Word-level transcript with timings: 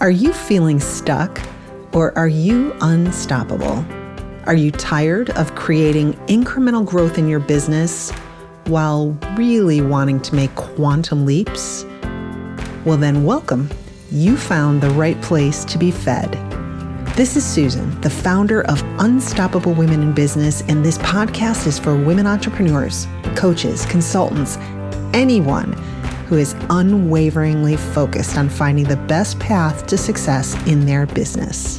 Are 0.00 0.12
you 0.12 0.32
feeling 0.32 0.78
stuck 0.78 1.40
or 1.92 2.16
are 2.16 2.28
you 2.28 2.72
unstoppable? 2.82 3.84
Are 4.46 4.54
you 4.54 4.70
tired 4.70 5.30
of 5.30 5.56
creating 5.56 6.12
incremental 6.28 6.86
growth 6.86 7.18
in 7.18 7.26
your 7.26 7.40
business 7.40 8.12
while 8.66 9.18
really 9.36 9.80
wanting 9.80 10.20
to 10.20 10.36
make 10.36 10.54
quantum 10.54 11.26
leaps? 11.26 11.84
Well, 12.84 12.96
then, 12.96 13.24
welcome. 13.24 13.68
You 14.12 14.36
found 14.36 14.80
the 14.80 14.90
right 14.90 15.20
place 15.20 15.64
to 15.64 15.78
be 15.78 15.90
fed. 15.90 16.30
This 17.16 17.34
is 17.36 17.44
Susan, 17.44 18.00
the 18.00 18.08
founder 18.08 18.62
of 18.66 18.80
Unstoppable 19.00 19.74
Women 19.74 20.00
in 20.00 20.14
Business, 20.14 20.62
and 20.68 20.84
this 20.84 20.98
podcast 20.98 21.66
is 21.66 21.76
for 21.76 21.96
women 21.96 22.28
entrepreneurs, 22.28 23.08
coaches, 23.34 23.84
consultants, 23.86 24.58
anyone 25.12 25.74
who 26.28 26.36
is 26.36 26.54
unwaveringly 26.68 27.74
focused 27.74 28.36
on 28.36 28.50
finding 28.50 28.84
the 28.84 28.98
best 29.08 29.38
path 29.38 29.86
to 29.86 29.96
success 29.96 30.54
in 30.66 30.84
their 30.84 31.06
business. 31.06 31.78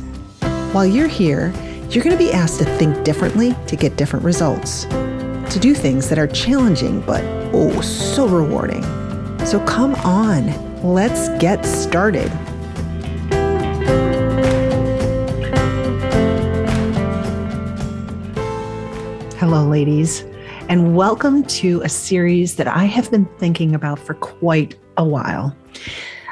While 0.72 0.88
you're 0.88 1.08
here, 1.08 1.54
you're 1.90 2.04
going 2.04 2.18
to 2.18 2.24
be 2.24 2.34
asked 2.34 2.58
to 2.58 2.66
think 2.66 3.04
differently 3.04 3.56
to 3.68 3.76
get 3.76 3.96
different 3.96 4.26
results, 4.26 4.86
to 4.86 5.60
do 5.62 5.76
things 5.76 6.10
that 6.10 6.18
are 6.18 6.26
challenging 6.26 7.00
but 7.02 7.24
oh, 7.54 7.80
so 7.82 8.28
rewarding. 8.28 8.84
So 9.46 9.64
come 9.66 9.94
on, 9.96 10.84
let's 10.84 11.30
get 11.40 11.64
started. 11.64 12.30
Hello, 19.38 19.68
ladies 19.68 20.29
and 20.70 20.96
welcome 20.96 21.44
to 21.46 21.82
a 21.82 21.90
series 21.90 22.58
that 22.58 22.68
I 22.68 22.84
have 22.84 23.10
been 23.10 23.26
thinking 23.40 23.74
about 23.74 23.98
for 23.98 24.14
quite 24.14 24.80
a 24.98 25.04
while. 25.04 25.56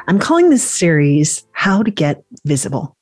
I'm 0.08 0.20
calling 0.20 0.52
this 0.52 0.62
series 0.62 1.44
How 1.54 1.82
to 1.82 1.90
Get 1.90 2.24
Visible. 2.46 2.96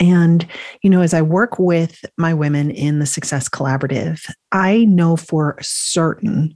And, 0.00 0.44
you 0.82 0.90
know, 0.90 1.00
as 1.00 1.14
I 1.14 1.22
work 1.22 1.56
with 1.60 2.04
my 2.18 2.34
women 2.34 2.72
in 2.72 2.98
the 2.98 3.06
Success 3.06 3.48
Collaborative, 3.48 4.28
I 4.50 4.84
know 4.86 5.14
for 5.14 5.56
certain 5.60 6.52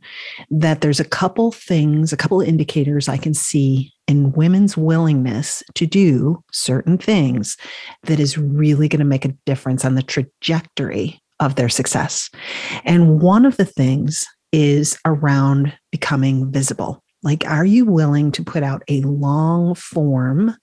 that 0.51 0.81
there's 0.81 0.99
a 0.99 1.05
couple 1.05 1.53
things, 1.53 2.13
a 2.13 2.17
couple 2.17 2.41
indicators 2.41 3.09
I 3.09 3.19
can 3.19 3.33
see 3.33 3.93
in 4.09 4.33
women's 4.33 4.77
willingness 4.77 5.63
to 5.77 5.87
do 5.87 6.43
certain 6.51 6.99
things 6.99 7.57
that 8.03 8.19
is 8.19 8.37
really 8.37 8.89
going 8.89 8.99
to 8.99 9.05
make 9.05 9.25
a 9.25 9.37
difference 9.47 9.85
on 9.85 9.95
the 9.95 10.03
trajectory 10.03 11.23
of 11.41 11.55
their 11.57 11.69
success. 11.69 12.31
And 12.85 13.21
one 13.21 13.45
of 13.45 13.57
the 13.57 13.65
things 13.65 14.27
is 14.53 14.99
around 15.05 15.73
becoming 15.91 16.51
visible. 16.51 17.03
Like, 17.23 17.45
are 17.47 17.65
you 17.65 17.85
willing 17.85 18.31
to 18.33 18.45
put 18.45 18.63
out 18.63 18.83
a 18.89 19.01
long 19.03 19.75
form 19.75 20.57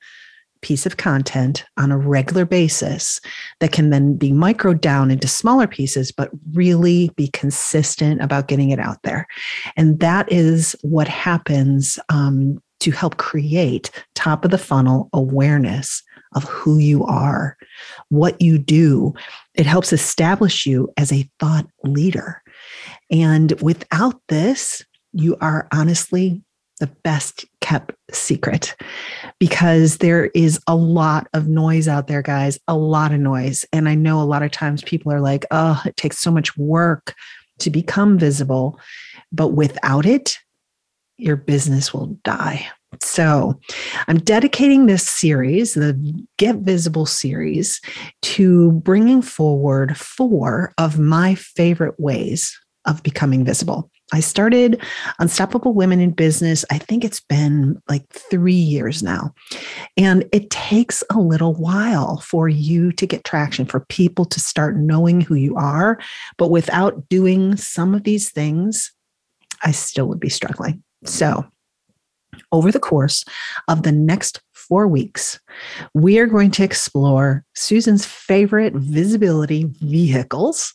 piece 0.62 0.86
of 0.86 0.96
content 0.96 1.66
on 1.78 1.92
a 1.92 1.98
regular 1.98 2.46
basis 2.46 3.20
that 3.60 3.74
can 3.74 3.90
then 3.90 4.16
be 4.16 4.32
micro 4.32 4.74
down 4.74 5.12
into 5.12 5.28
smaller 5.28 5.68
pieces, 5.68 6.12
but 6.12 6.30
really 6.54 7.12
be 7.18 7.28
consistent 7.28 8.22
about 8.22 8.48
getting 8.48 8.70
it 8.70 8.80
out 8.80 8.98
there? 9.04 9.28
And 9.76 10.00
that 10.00 10.32
is 10.32 10.76
what 10.82 11.08
happens 11.08 12.00
um, 12.10 12.64
to 12.80 12.92
help 12.92 13.18
create 13.18 13.92
top 14.16 14.46
of 14.46 14.52
the 14.52 14.58
funnel 14.58 15.10
awareness 15.14 16.02
of 16.36 16.44
who 16.46 16.78
you 16.78 17.04
are, 17.06 17.58
what 18.10 18.42
you 18.42 18.58
do. 18.58 19.14
It 19.56 19.66
helps 19.66 19.94
establish 19.94 20.66
you 20.66 20.92
as 20.98 21.12
a 21.12 21.30
thought 21.40 21.68
leader. 21.84 22.42
And 23.12 23.52
without 23.62 24.20
this, 24.30 24.84
you 25.14 25.38
are 25.42 25.68
honestly 25.72 26.42
the 26.80 26.88
best 27.04 27.46
kept 27.62 27.94
secret 28.12 28.76
because 29.40 30.00
there 30.00 30.26
is 30.34 30.60
a 30.68 30.76
lot 30.76 31.28
of 31.34 31.48
noise 31.48 31.88
out 31.88 32.08
there, 32.08 32.22
guys, 32.22 32.60
a 32.68 32.76
lot 32.76 33.14
of 33.14 33.20
noise. 33.20 33.66
And 33.72 33.88
I 33.88 33.96
know 33.96 34.22
a 34.22 34.24
lot 34.24 34.44
of 34.44 34.52
times 34.52 34.82
people 34.84 35.12
are 35.12 35.22
like, 35.22 35.46
oh, 35.52 35.82
it 35.86 35.96
takes 35.96 36.20
so 36.20 36.32
much 36.32 36.58
work 36.58 37.14
to 37.60 37.70
become 37.70 38.18
visible. 38.18 38.80
But 39.32 39.50
without 39.50 40.06
it, 40.06 40.40
your 41.18 41.36
business 41.36 41.94
will 41.94 42.08
die. 42.24 42.68
So, 43.02 43.60
I'm 44.08 44.20
dedicating 44.20 44.86
this 44.86 45.08
series, 45.08 45.74
the 45.74 46.26
Get 46.38 46.58
Visible 46.58 47.06
series, 47.06 47.82
to 48.24 48.72
bringing 48.72 49.22
forward 49.22 49.98
four 49.98 50.74
of 50.78 51.00
my 51.00 51.36
favorite 51.36 52.00
ways 52.00 52.58
of 52.86 53.04
becoming 53.04 53.46
visible. 53.46 53.90
I 54.12 54.20
started 54.20 54.82
Unstoppable 55.20 55.74
Women 55.74 56.00
in 56.00 56.12
Business, 56.12 56.66
I 56.70 56.78
think 56.78 57.04
it's 57.04 57.22
been 57.22 57.82
like 57.90 58.08
three 58.10 58.54
years 58.54 59.02
now. 59.02 59.34
And 59.98 60.28
it 60.32 60.50
takes 60.50 61.04
a 61.10 61.20
little 61.20 61.56
while 61.56 62.20
for 62.20 62.48
you 62.48 62.92
to 62.92 63.08
get 63.08 63.24
traction, 63.24 63.66
for 63.66 63.80
people 63.90 64.26
to 64.26 64.40
start 64.40 64.78
knowing 64.78 65.22
who 65.22 65.36
you 65.36 65.56
are. 65.56 66.00
But 66.38 66.52
without 66.52 67.10
doing 67.10 67.56
some 67.58 67.96
of 67.96 68.04
these 68.04 68.30
things, 68.30 68.92
I 69.64 69.72
still 69.72 70.08
would 70.08 70.20
be 70.20 70.30
struggling. 70.30 70.84
So, 71.06 71.46
over 72.52 72.72
the 72.72 72.80
course 72.80 73.26
of 73.68 73.84
the 73.84 73.92
next 73.92 74.42
four 74.54 74.88
weeks, 74.88 75.40
we 75.94 76.20
are 76.20 76.28
going 76.28 76.52
to 76.52 76.64
explore 76.64 77.44
Susan's 77.56 78.06
favorite 78.06 78.74
visibility 78.74 79.66
vehicles. 79.82 80.74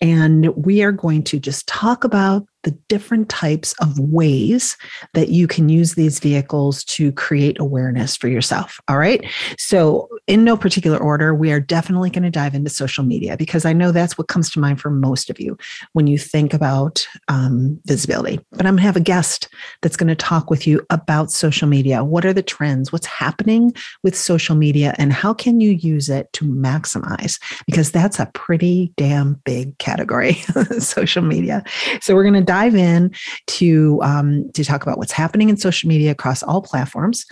And 0.00 0.48
we 0.56 0.82
are 0.82 0.92
going 0.92 1.22
to 1.24 1.38
just 1.38 1.66
talk 1.66 2.04
about 2.04 2.46
the 2.64 2.70
different 2.88 3.28
types 3.28 3.72
of 3.80 3.98
ways 3.98 4.76
that 5.14 5.28
you 5.28 5.46
can 5.46 5.68
use 5.68 5.94
these 5.94 6.18
vehicles 6.18 6.84
to 6.84 7.12
create 7.12 7.58
awareness 7.60 8.16
for 8.16 8.28
yourself. 8.28 8.80
All 8.88 8.98
right. 8.98 9.24
So, 9.58 10.08
in 10.26 10.44
no 10.44 10.56
particular 10.56 10.98
order, 10.98 11.34
we 11.34 11.52
are 11.52 11.60
definitely 11.60 12.10
going 12.10 12.24
to 12.24 12.30
dive 12.30 12.54
into 12.54 12.68
social 12.68 13.04
media 13.04 13.36
because 13.36 13.64
I 13.64 13.72
know 13.72 13.92
that's 13.92 14.18
what 14.18 14.28
comes 14.28 14.50
to 14.50 14.60
mind 14.60 14.80
for 14.80 14.90
most 14.90 15.30
of 15.30 15.40
you 15.40 15.56
when 15.92 16.06
you 16.06 16.18
think 16.18 16.52
about 16.52 17.06
um, 17.28 17.80
visibility. 17.86 18.40
But 18.50 18.66
I'm 18.66 18.74
going 18.74 18.78
to 18.78 18.82
have 18.82 18.96
a 18.96 19.00
guest 19.00 19.48
that's 19.80 19.96
going 19.96 20.08
to 20.08 20.16
talk 20.16 20.50
with 20.50 20.66
you 20.66 20.84
about 20.90 21.30
social 21.30 21.68
media. 21.68 22.04
What 22.04 22.26
are 22.26 22.34
the 22.34 22.42
trends? 22.42 22.92
What's 22.92 23.06
happening 23.18 23.72
with 24.02 24.16
social 24.16 24.56
media? 24.56 24.94
And 24.98 25.12
how 25.12 25.34
can 25.34 25.60
you 25.60 25.72
use 25.72 26.08
it 26.08 26.32
to 26.34 26.44
maximize? 26.44 27.40
Because 27.66 27.90
that's 27.90 28.18
a 28.18 28.30
pretty 28.34 28.92
damn 28.96 29.34
big 29.44 29.76
category, 29.78 30.34
social 30.78 31.22
media. 31.22 31.62
So, 32.00 32.14
we're 32.14 32.24
going 32.24 32.34
to 32.34 32.40
dive 32.40 32.74
in 32.74 33.12
to 33.58 34.00
um, 34.02 34.50
to 34.52 34.64
talk 34.64 34.82
about 34.82 34.98
what's 34.98 35.12
happening 35.12 35.48
in 35.48 35.56
social 35.56 35.88
media 35.88 36.10
across 36.10 36.42
all 36.42 36.62
platforms. 36.62 37.26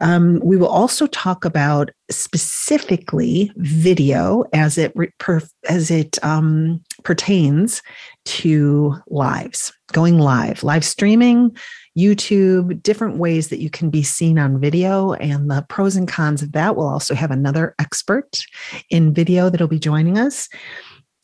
Um, 0.00 0.40
we 0.42 0.56
will 0.56 0.68
also 0.68 1.06
talk 1.06 1.44
about 1.44 1.90
specifically 2.10 3.50
video 3.56 4.44
as 4.52 4.78
it 4.78 4.94
per, 5.18 5.40
as 5.68 5.90
it 5.90 6.22
um, 6.22 6.82
pertains 7.02 7.82
to 8.26 8.94
lives, 9.08 9.72
going 9.92 10.18
live, 10.18 10.62
live 10.62 10.84
streaming, 10.84 11.56
YouTube, 11.96 12.82
different 12.82 13.16
ways 13.16 13.48
that 13.48 13.60
you 13.60 13.70
can 13.70 13.90
be 13.90 14.02
seen 14.02 14.38
on 14.38 14.60
video, 14.60 15.12
and 15.14 15.50
the 15.50 15.64
pros 15.68 15.96
and 15.96 16.06
cons 16.06 16.42
of 16.42 16.52
that. 16.52 16.76
We'll 16.76 16.88
also 16.88 17.14
have 17.14 17.30
another 17.30 17.74
expert 17.78 18.42
in 18.90 19.14
video 19.14 19.48
that'll 19.48 19.68
be 19.68 19.78
joining 19.78 20.18
us. 20.18 20.48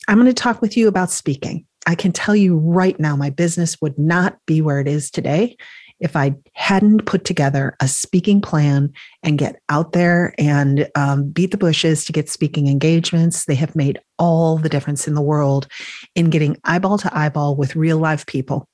I'm 0.07 0.17
going 0.17 0.27
to 0.27 0.33
talk 0.33 0.61
with 0.61 0.75
you 0.75 0.87
about 0.87 1.11
speaking. 1.11 1.65
I 1.85 1.95
can 1.95 2.11
tell 2.11 2.35
you 2.35 2.57
right 2.57 2.99
now, 2.99 3.15
my 3.15 3.29
business 3.29 3.79
would 3.81 3.97
not 3.99 4.37
be 4.45 4.61
where 4.61 4.79
it 4.79 4.87
is 4.87 5.11
today 5.11 5.57
if 5.99 6.15
I 6.15 6.35
hadn't 6.53 7.05
put 7.05 7.23
together 7.23 7.75
a 7.79 7.87
speaking 7.87 8.41
plan 8.41 8.91
and 9.21 9.37
get 9.37 9.61
out 9.69 9.93
there 9.93 10.33
and 10.37 10.89
um, 10.95 11.29
beat 11.29 11.51
the 11.51 11.57
bushes 11.57 12.03
to 12.05 12.11
get 12.11 12.29
speaking 12.29 12.67
engagements. 12.67 13.45
They 13.45 13.55
have 13.55 13.75
made 13.75 13.99
all 14.19 14.57
the 14.57 14.69
difference 14.69 15.07
in 15.07 15.13
the 15.13 15.21
world 15.21 15.67
in 16.15 16.29
getting 16.29 16.57
eyeball 16.65 16.97
to 16.99 17.17
eyeball 17.17 17.55
with 17.55 17.75
real 17.75 17.99
live 17.99 18.25
people. 18.25 18.67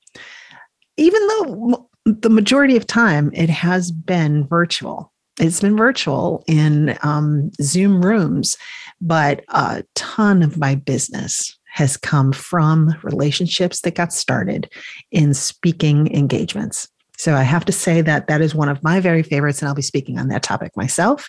Even 0.96 1.24
though 1.28 1.88
the 2.04 2.30
majority 2.30 2.76
of 2.76 2.86
time 2.86 3.30
it 3.34 3.50
has 3.50 3.90
been 3.90 4.46
virtual, 4.46 5.12
it's 5.38 5.60
been 5.60 5.76
virtual 5.76 6.44
in 6.46 6.98
um, 7.02 7.50
Zoom 7.60 8.04
rooms, 8.04 8.56
but 9.00 9.44
a 9.48 9.84
ton 9.94 10.42
of 10.42 10.58
my 10.58 10.74
business 10.74 11.56
has 11.72 11.96
come 11.96 12.32
from 12.32 12.94
relationships 13.02 13.82
that 13.82 13.94
got 13.94 14.12
started 14.12 14.70
in 15.12 15.32
speaking 15.34 16.12
engagements. 16.14 16.88
So 17.16 17.34
I 17.34 17.42
have 17.42 17.64
to 17.66 17.72
say 17.72 18.00
that 18.00 18.28
that 18.28 18.40
is 18.40 18.54
one 18.54 18.70
of 18.70 18.82
my 18.82 18.98
very 18.98 19.22
favorites, 19.22 19.60
and 19.60 19.68
I'll 19.68 19.74
be 19.74 19.82
speaking 19.82 20.18
on 20.18 20.28
that 20.28 20.42
topic 20.42 20.74
myself. 20.74 21.28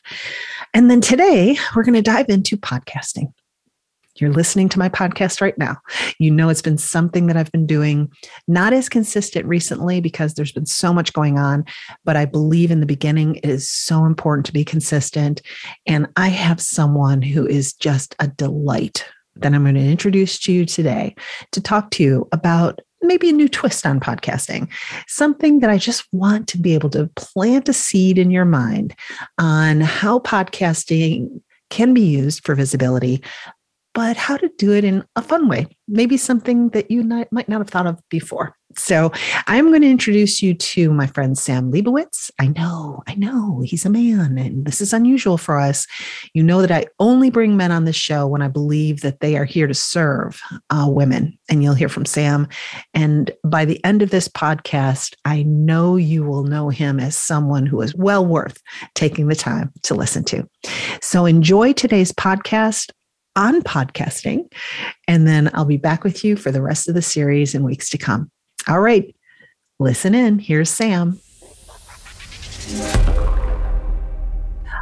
And 0.73 0.89
then 0.89 1.01
today, 1.01 1.57
we're 1.75 1.83
going 1.83 1.95
to 1.95 2.01
dive 2.01 2.29
into 2.29 2.57
podcasting. 2.57 3.33
You're 4.15 4.31
listening 4.31 4.69
to 4.69 4.79
my 4.79 4.89
podcast 4.89 5.41
right 5.41 5.57
now. 5.57 5.77
You 6.19 6.31
know, 6.31 6.49
it's 6.49 6.61
been 6.61 6.77
something 6.77 7.27
that 7.27 7.37
I've 7.37 7.51
been 7.51 7.65
doing 7.65 8.11
not 8.47 8.73
as 8.73 8.89
consistent 8.89 9.45
recently 9.45 10.01
because 10.01 10.33
there's 10.33 10.51
been 10.51 10.65
so 10.65 10.93
much 10.93 11.13
going 11.13 11.39
on, 11.39 11.65
but 12.03 12.15
I 12.15 12.25
believe 12.25 12.71
in 12.71 12.81
the 12.81 12.85
beginning 12.85 13.35
it 13.37 13.49
is 13.49 13.69
so 13.69 14.05
important 14.05 14.45
to 14.47 14.53
be 14.53 14.65
consistent. 14.65 15.41
And 15.85 16.07
I 16.17 16.27
have 16.27 16.61
someone 16.61 17.21
who 17.21 17.47
is 17.47 17.73
just 17.73 18.15
a 18.19 18.27
delight 18.27 19.05
that 19.37 19.53
I'm 19.53 19.63
going 19.63 19.75
to 19.75 19.81
introduce 19.81 20.39
to 20.39 20.51
you 20.51 20.65
today 20.65 21.15
to 21.51 21.61
talk 21.61 21.91
to 21.91 22.03
you 22.03 22.27
about 22.31 22.81
maybe 23.01 23.29
a 23.29 23.33
new 23.33 23.47
twist 23.47 23.85
on 23.85 23.99
podcasting, 23.99 24.67
something 25.07 25.59
that 25.59 25.69
I 25.69 25.77
just 25.77 26.05
want 26.11 26.47
to 26.49 26.57
be 26.57 26.73
able 26.73 26.89
to 26.91 27.09
plant 27.15 27.69
a 27.69 27.73
seed 27.73 28.17
in 28.17 28.29
your 28.29 28.45
mind 28.45 28.95
on 29.39 29.81
how 29.81 30.19
podcasting 30.19 31.41
can 31.69 31.93
be 31.93 32.01
used 32.01 32.45
for 32.45 32.53
visibility, 32.53 33.23
but 33.93 34.17
how 34.17 34.37
to 34.37 34.49
do 34.57 34.71
it 34.73 34.83
in 34.83 35.03
a 35.15 35.21
fun 35.21 35.47
way, 35.47 35.67
maybe 35.87 36.17
something 36.17 36.69
that 36.69 36.89
you 36.89 37.03
not, 37.03 37.27
might 37.31 37.49
not 37.49 37.59
have 37.59 37.69
thought 37.69 37.87
of 37.87 37.99
before. 38.09 38.55
So 38.77 39.11
I'm 39.47 39.67
going 39.67 39.81
to 39.81 39.89
introduce 39.89 40.41
you 40.41 40.53
to 40.53 40.93
my 40.93 41.07
friend 41.07 41.37
Sam 41.37 41.71
Liebowitz. 41.71 42.31
I 42.39 42.47
know, 42.47 43.03
I 43.07 43.15
know 43.15 43.61
he's 43.65 43.85
a 43.85 43.89
man, 43.89 44.37
and 44.37 44.65
this 44.65 44.79
is 44.79 44.93
unusual 44.93 45.37
for 45.37 45.59
us. 45.59 45.85
You 46.33 46.43
know 46.43 46.61
that 46.61 46.71
I 46.71 46.85
only 46.99 47.29
bring 47.29 47.57
men 47.57 47.73
on 47.73 47.85
this 47.85 47.95
show 47.95 48.27
when 48.27 48.41
I 48.41 48.47
believe 48.47 49.01
that 49.01 49.19
they 49.19 49.35
are 49.35 49.45
here 49.45 49.67
to 49.67 49.73
serve 49.73 50.41
uh, 50.69 50.85
women, 50.87 51.37
and 51.49 51.61
you'll 51.61 51.73
hear 51.73 51.89
from 51.89 52.05
Sam. 52.05 52.47
And 52.93 53.31
by 53.43 53.65
the 53.65 53.83
end 53.83 54.01
of 54.01 54.09
this 54.09 54.29
podcast, 54.29 55.15
I 55.25 55.43
know 55.43 55.97
you 55.97 56.23
will 56.23 56.43
know 56.43 56.69
him 56.69 56.99
as 56.99 57.17
someone 57.17 57.65
who 57.65 57.81
is 57.81 57.93
well 57.95 58.25
worth 58.25 58.61
taking 58.95 59.27
the 59.27 59.35
time 59.35 59.73
to 59.83 59.95
listen 59.95 60.23
to. 60.25 60.47
So 61.01 61.25
enjoy 61.25 61.73
today's 61.73 62.13
podcast 62.13 62.91
on 63.35 63.61
podcasting. 63.61 64.51
And 65.07 65.27
then 65.27 65.49
I'll 65.53 65.65
be 65.65 65.77
back 65.77 66.03
with 66.03 66.23
you 66.23 66.35
for 66.35 66.51
the 66.51 66.61
rest 66.61 66.87
of 66.87 66.95
the 66.95 67.01
series 67.01 67.55
in 67.55 67.63
weeks 67.63 67.89
to 67.89 67.97
come. 67.97 68.29
All 68.67 68.81
right, 68.81 69.15
listen 69.79 70.13
in. 70.13 70.39
Here's 70.39 70.69
Sam. 70.69 71.19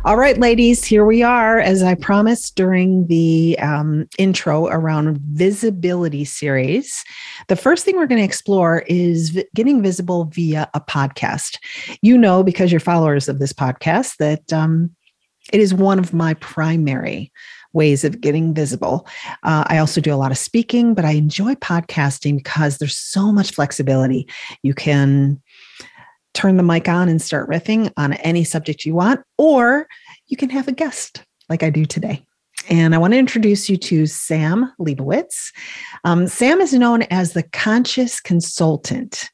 All 0.05 0.15
right, 0.15 0.37
ladies, 0.37 0.85
here 0.85 1.03
we 1.03 1.23
are. 1.23 1.59
As 1.59 1.83
I 1.83 1.93
promised 1.93 2.55
during 2.55 3.05
the 3.07 3.59
um, 3.59 4.07
intro 4.17 4.67
around 4.67 5.17
visibility 5.17 6.23
series, 6.23 7.03
the 7.49 7.57
first 7.57 7.83
thing 7.83 7.97
we're 7.97 8.07
going 8.07 8.21
to 8.21 8.25
explore 8.25 8.83
is 8.87 9.31
v- 9.31 9.45
getting 9.53 9.83
visible 9.83 10.25
via 10.25 10.69
a 10.73 10.79
podcast. 10.79 11.57
You 12.01 12.17
know, 12.17 12.43
because 12.43 12.71
you're 12.71 12.79
followers 12.79 13.27
of 13.27 13.39
this 13.39 13.51
podcast, 13.51 14.15
that 14.19 14.53
um, 14.53 14.95
it 15.51 15.59
is 15.59 15.73
one 15.73 15.99
of 15.99 16.13
my 16.13 16.33
primary 16.35 17.31
ways 17.73 18.03
of 18.03 18.21
getting 18.21 18.53
visible. 18.53 19.07
Uh, 19.43 19.63
I 19.67 19.77
also 19.77 20.01
do 20.01 20.13
a 20.13 20.17
lot 20.17 20.31
of 20.31 20.37
speaking, 20.37 20.93
but 20.93 21.05
I 21.05 21.11
enjoy 21.11 21.55
podcasting 21.55 22.37
because 22.37 22.77
there's 22.77 22.97
so 22.97 23.31
much 23.31 23.51
flexibility. 23.51 24.27
You 24.63 24.73
can 24.73 25.41
turn 26.33 26.57
the 26.57 26.63
mic 26.63 26.87
on 26.87 27.09
and 27.09 27.21
start 27.21 27.49
riffing 27.49 27.91
on 27.97 28.13
any 28.13 28.43
subject 28.43 28.85
you 28.85 28.95
want, 28.95 29.21
or 29.37 29.87
you 30.27 30.37
can 30.37 30.49
have 30.49 30.67
a 30.67 30.71
guest 30.73 31.23
like 31.49 31.63
I 31.63 31.69
do 31.69 31.85
today. 31.85 32.23
And 32.69 32.93
I 32.93 32.97
want 32.97 33.13
to 33.13 33.17
introduce 33.17 33.69
you 33.69 33.77
to 33.77 34.05
Sam 34.05 34.71
Liebowitz. 34.79 35.51
Um, 36.03 36.27
Sam 36.27 36.61
is 36.61 36.73
known 36.73 37.03
as 37.03 37.33
the 37.33 37.43
conscious 37.43 38.19
consultant. 38.19 39.29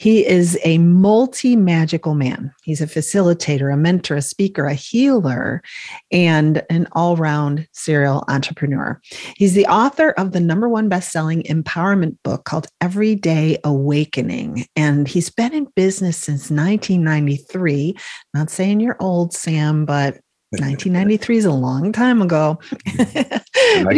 He 0.00 0.26
is 0.26 0.58
a 0.64 0.78
multi 0.78 1.56
magical 1.56 2.14
man. 2.14 2.54
He's 2.62 2.80
a 2.80 2.86
facilitator, 2.86 3.70
a 3.70 3.76
mentor, 3.76 4.16
a 4.16 4.22
speaker, 4.22 4.64
a 4.64 4.72
healer, 4.72 5.62
and 6.10 6.62
an 6.70 6.88
all 6.92 7.16
round 7.16 7.68
serial 7.72 8.24
entrepreneur. 8.26 8.98
He's 9.36 9.52
the 9.52 9.66
author 9.66 10.12
of 10.12 10.32
the 10.32 10.40
number 10.40 10.70
one 10.70 10.88
best 10.88 11.12
selling 11.12 11.42
empowerment 11.42 12.16
book 12.24 12.44
called 12.44 12.66
Everyday 12.80 13.58
Awakening. 13.62 14.64
And 14.74 15.06
he's 15.06 15.28
been 15.28 15.52
in 15.52 15.66
business 15.76 16.16
since 16.16 16.50
1993. 16.50 17.94
Not 18.32 18.48
saying 18.48 18.80
you're 18.80 18.96
old, 19.00 19.34
Sam, 19.34 19.84
but 19.84 20.14
1993 20.52 21.36
is 21.36 21.44
a 21.44 21.52
long 21.52 21.92
time 21.92 22.22
ago. 22.22 22.58
I 22.86 23.42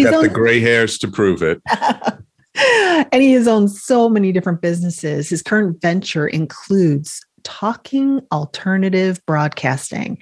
got 0.02 0.20
the 0.20 0.30
gray 0.32 0.58
hairs 0.58 0.98
to 0.98 1.08
prove 1.08 1.42
it. 1.42 1.62
and 3.12 3.22
he 3.22 3.32
has 3.32 3.46
owned 3.46 3.70
so 3.70 4.08
many 4.08 4.32
different 4.32 4.62
businesses. 4.62 5.28
His 5.28 5.42
current 5.42 5.80
venture 5.80 6.26
includes 6.26 7.20
Talking 7.44 8.20
Alternative 8.32 9.20
Broadcasting 9.26 10.18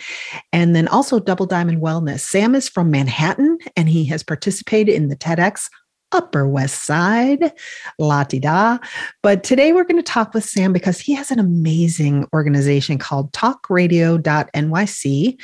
and 0.53 0.75
then 0.75 0.89
also 0.89 1.21
Double 1.21 1.47
Diamond 1.47 1.81
Wellness. 1.81 2.21
Sam 2.21 2.55
is 2.55 2.69
from 2.69 2.91
Manhattan 2.91 3.59
and 3.77 3.89
he 3.89 4.05
has 4.07 4.23
participated 4.23 4.95
in 4.95 5.09
the 5.09 5.17
TEDx 5.17 5.69
Upper 6.13 6.49
West 6.49 6.85
Side, 6.85 7.53
la 7.99 8.25
di 8.25 8.39
da. 8.39 8.79
But 9.23 9.45
today 9.45 9.73
we're 9.73 9.85
going 9.85 9.97
to 9.97 10.03
talk 10.03 10.35
with 10.35 10.45
Sam 10.45 10.73
because 10.73 11.01
he 11.01 11.15
has 11.15 11.31
an 11.31 11.39
amazing 11.39 12.27
organization 12.33 12.99
called 12.99 13.33
talkradio.nyc. 13.33 15.41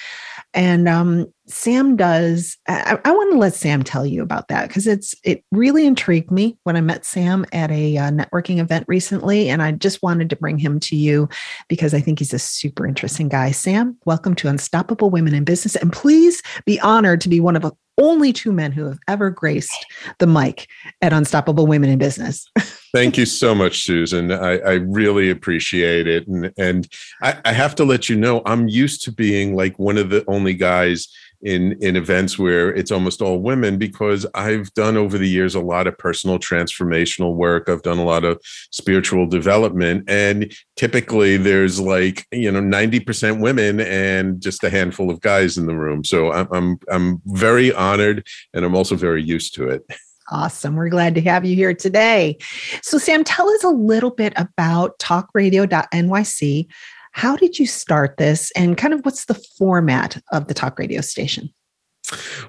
And 0.55 0.89
um, 0.89 1.27
Sam 1.47 1.97
does, 1.97 2.57
I, 2.67 2.99
I, 3.05 3.13
want 3.13 3.33
to 3.33 3.39
let 3.39 3.55
Sam 3.55 3.83
tell 3.83 4.05
you 4.05 4.23
about 4.23 4.49
that 4.49 4.69
because 4.69 4.87
it's, 4.87 5.15
it 5.23 5.45
really 5.53 5.87
intrigued 5.87 6.31
me 6.31 6.59
when 6.65 6.77
I 6.77 6.81
met 6.81 7.05
Sam 7.05 7.45
at 7.53 7.71
a 7.71 7.99
uh, 7.99 8.11
networking 8.11 8.59
event 8.59 8.87
recently. 8.89 9.49
And 9.49 9.63
I 9.63 9.73
just 9.73 10.03
wanted 10.03 10.31
to 10.31 10.37
bring 10.37 10.59
him 10.59 10.81
to 10.81 10.97
you 10.97 11.29
because 11.69 11.95
I 11.95 12.01
think 12.01 12.19
he's 12.19 12.35
a 12.35 12.39
super 12.39 12.87
interesting 12.87 13.29
guy. 13.29 13.53
Sam, 13.53 13.97
welcome 14.07 14.35
to 14.37 14.49
Unstoppable 14.49 15.11
Women 15.11 15.35
in 15.35 15.45
Business. 15.45 15.77
And 15.77 15.93
please 15.93 16.43
be 16.65 16.81
honored 16.81 17.21
to 17.21 17.29
be 17.29 17.39
one 17.39 17.55
of 17.55 17.65
a 17.65 17.73
only 17.99 18.33
two 18.33 18.53
men 18.53 18.73
who 18.73 18.85
have 18.87 18.99
ever 19.09 19.31
graced 19.31 19.87
the 20.19 20.27
mic 20.27 20.69
at 21.03 21.13
Unstoppable 21.13 21.67
Women 21.67 21.91
in 21.91 21.99
Business. 21.99 22.49
Thank 22.93 23.19
you 23.19 23.27
so 23.27 23.55
much, 23.55 23.83
Susan. 23.83 24.33
I, 24.33 24.59
I 24.59 24.73
really 24.75 25.31
appreciate 25.31 26.07
it. 26.07 26.27
And, 26.27 26.53
and 26.57 26.89
I, 27.23 27.39
I 27.45 27.53
have 27.53 27.75
to 27.77 27.85
let 27.85 28.09
you 28.09 28.17
know, 28.17 28.43
I'm 28.47 28.69
used 28.69 29.03
to 29.05 29.13
being 29.13 29.55
like 29.55 29.79
one 29.79 29.99
of 29.99 30.11
the 30.11 30.25
only 30.29 30.55
guys 30.55 31.09
in 31.43 31.77
in 31.81 31.97
events 31.97 32.39
where 32.39 32.75
it's 32.75 32.91
almost 32.91 33.23
all 33.23 33.41
women 33.41 33.79
because 33.79 34.27
I've 34.35 34.73
done 34.75 34.97
over 34.97 35.19
the 35.19 35.29
years 35.29 35.55
a 35.55 35.61
lot 35.61 35.87
of 35.87 35.99
personal 35.99 36.39
transformational 36.39 37.35
work. 37.35 37.69
I've 37.69 37.83
done 37.83 37.99
a 37.99 38.05
lot 38.05 38.25
of 38.25 38.41
spiritual 38.71 39.27
development 39.27 40.05
and 40.09 40.53
typically 40.77 41.37
there's 41.37 41.81
like, 41.81 42.27
you 42.33 42.51
know, 42.51 42.61
90% 42.61 43.41
women 43.41 43.81
and 43.81 44.41
just 44.41 44.65
a 44.65 44.71
handful 44.71 45.11
of 45.11 45.21
guys 45.21 45.59
in 45.59 45.67
the 45.67 45.77
room. 45.77 46.05
So 46.05 46.33
I'm 46.33 46.49
I'm 46.53 46.79
I'm 46.91 47.23
very 47.27 47.73
honored 47.73 48.27
and 48.55 48.65
I'm 48.65 48.75
also 48.75 48.97
very 48.97 49.23
used 49.23 49.55
to 49.55 49.69
it. 49.69 49.87
Awesome. 50.33 50.75
We're 50.75 50.89
glad 50.89 51.15
to 51.15 51.21
have 51.21 51.45
you 51.45 51.55
here 51.55 51.73
today. 51.73 52.39
So, 52.83 52.99
Sam, 52.99 53.23
tell 53.23 53.49
us 53.49 53.63
a 53.63 53.69
little 53.69 54.11
bit 54.11 54.33
about 54.37 54.99
talkradio.nyc. 54.99 56.67
How 57.17 57.35
did 57.35 57.59
you 57.59 57.67
start 57.67 58.19
this 58.19 58.53
and 58.57 58.77
kind 58.77 58.93
of 58.93 59.01
what's 59.07 59.25
the 59.25 59.43
format 59.59 60.23
of 60.33 60.49
the 60.49 60.55
talk 60.55 60.79
radio 60.79 61.01
station? 61.01 61.49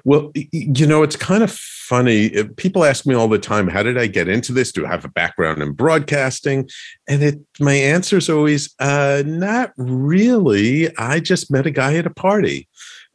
Well, 0.04 0.30
you 0.34 0.86
know, 0.86 1.02
it's 1.02 1.16
kind 1.16 1.42
of 1.42 1.50
funny. 1.50 2.44
People 2.58 2.84
ask 2.84 3.06
me 3.06 3.14
all 3.14 3.28
the 3.28 3.38
time, 3.38 3.66
how 3.66 3.82
did 3.82 3.96
I 3.96 4.08
get 4.08 4.28
into 4.28 4.52
this? 4.52 4.70
Do 4.70 4.84
I 4.84 4.90
have 4.90 5.06
a 5.06 5.08
background 5.08 5.62
in 5.62 5.72
broadcasting? 5.72 6.68
And 7.08 7.22
it 7.22 7.40
my 7.58 7.72
answer 7.72 8.18
is 8.18 8.28
always, 8.28 8.74
uh, 8.78 9.22
not 9.24 9.72
really. 9.78 10.94
I 10.98 11.20
just 11.20 11.50
met 11.50 11.64
a 11.66 11.70
guy 11.70 11.96
at 11.96 12.06
a 12.06 12.10
party. 12.10 12.68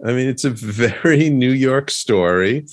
I 0.04 0.12
mean, 0.12 0.28
it's 0.28 0.46
a 0.46 0.50
very 0.50 1.30
New 1.30 1.52
York 1.52 1.92
story. 1.92 2.66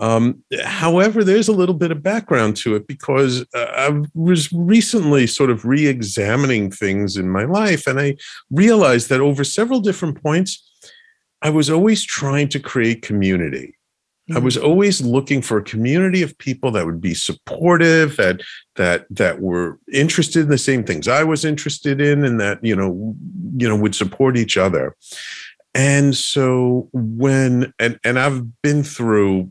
Um, 0.00 0.44
however, 0.64 1.24
there's 1.24 1.48
a 1.48 1.52
little 1.52 1.74
bit 1.74 1.90
of 1.90 2.02
background 2.02 2.56
to 2.58 2.76
it 2.76 2.86
because 2.86 3.44
uh, 3.54 3.66
I 3.74 4.02
was 4.14 4.52
recently 4.52 5.26
sort 5.26 5.50
of 5.50 5.64
re 5.64 5.86
examining 5.86 6.70
things 6.70 7.16
in 7.16 7.28
my 7.28 7.44
life, 7.44 7.86
and 7.86 7.98
I 7.98 8.16
realized 8.50 9.08
that 9.08 9.20
over 9.20 9.42
several 9.42 9.80
different 9.80 10.22
points, 10.22 10.64
I 11.42 11.50
was 11.50 11.68
always 11.68 12.04
trying 12.04 12.48
to 12.50 12.60
create 12.60 13.02
community. 13.02 13.74
Mm-hmm. 14.28 14.36
I 14.36 14.40
was 14.40 14.56
mm. 14.56 14.64
always 14.64 15.00
looking 15.00 15.42
for 15.42 15.58
a 15.58 15.64
community 15.64 16.22
of 16.22 16.36
people 16.38 16.70
that 16.72 16.86
would 16.86 17.00
be 17.00 17.14
supportive, 17.14 18.16
that 18.18 18.42
that 18.76 19.06
that 19.10 19.40
were 19.40 19.80
interested 19.92 20.42
in 20.42 20.48
the 20.48 20.58
same 20.58 20.84
things 20.84 21.08
I 21.08 21.24
was 21.24 21.44
interested 21.44 22.00
in, 22.00 22.24
and 22.24 22.38
that 22.40 22.62
you 22.62 22.76
know, 22.76 23.16
you 23.56 23.68
know, 23.68 23.76
would 23.76 23.94
support 23.94 24.36
each 24.36 24.56
other. 24.56 24.94
And 25.74 26.16
so 26.16 26.88
when 26.92 27.72
and 27.78 27.98
and 28.04 28.18
I've 28.18 28.62
been 28.62 28.82
through 28.82 29.50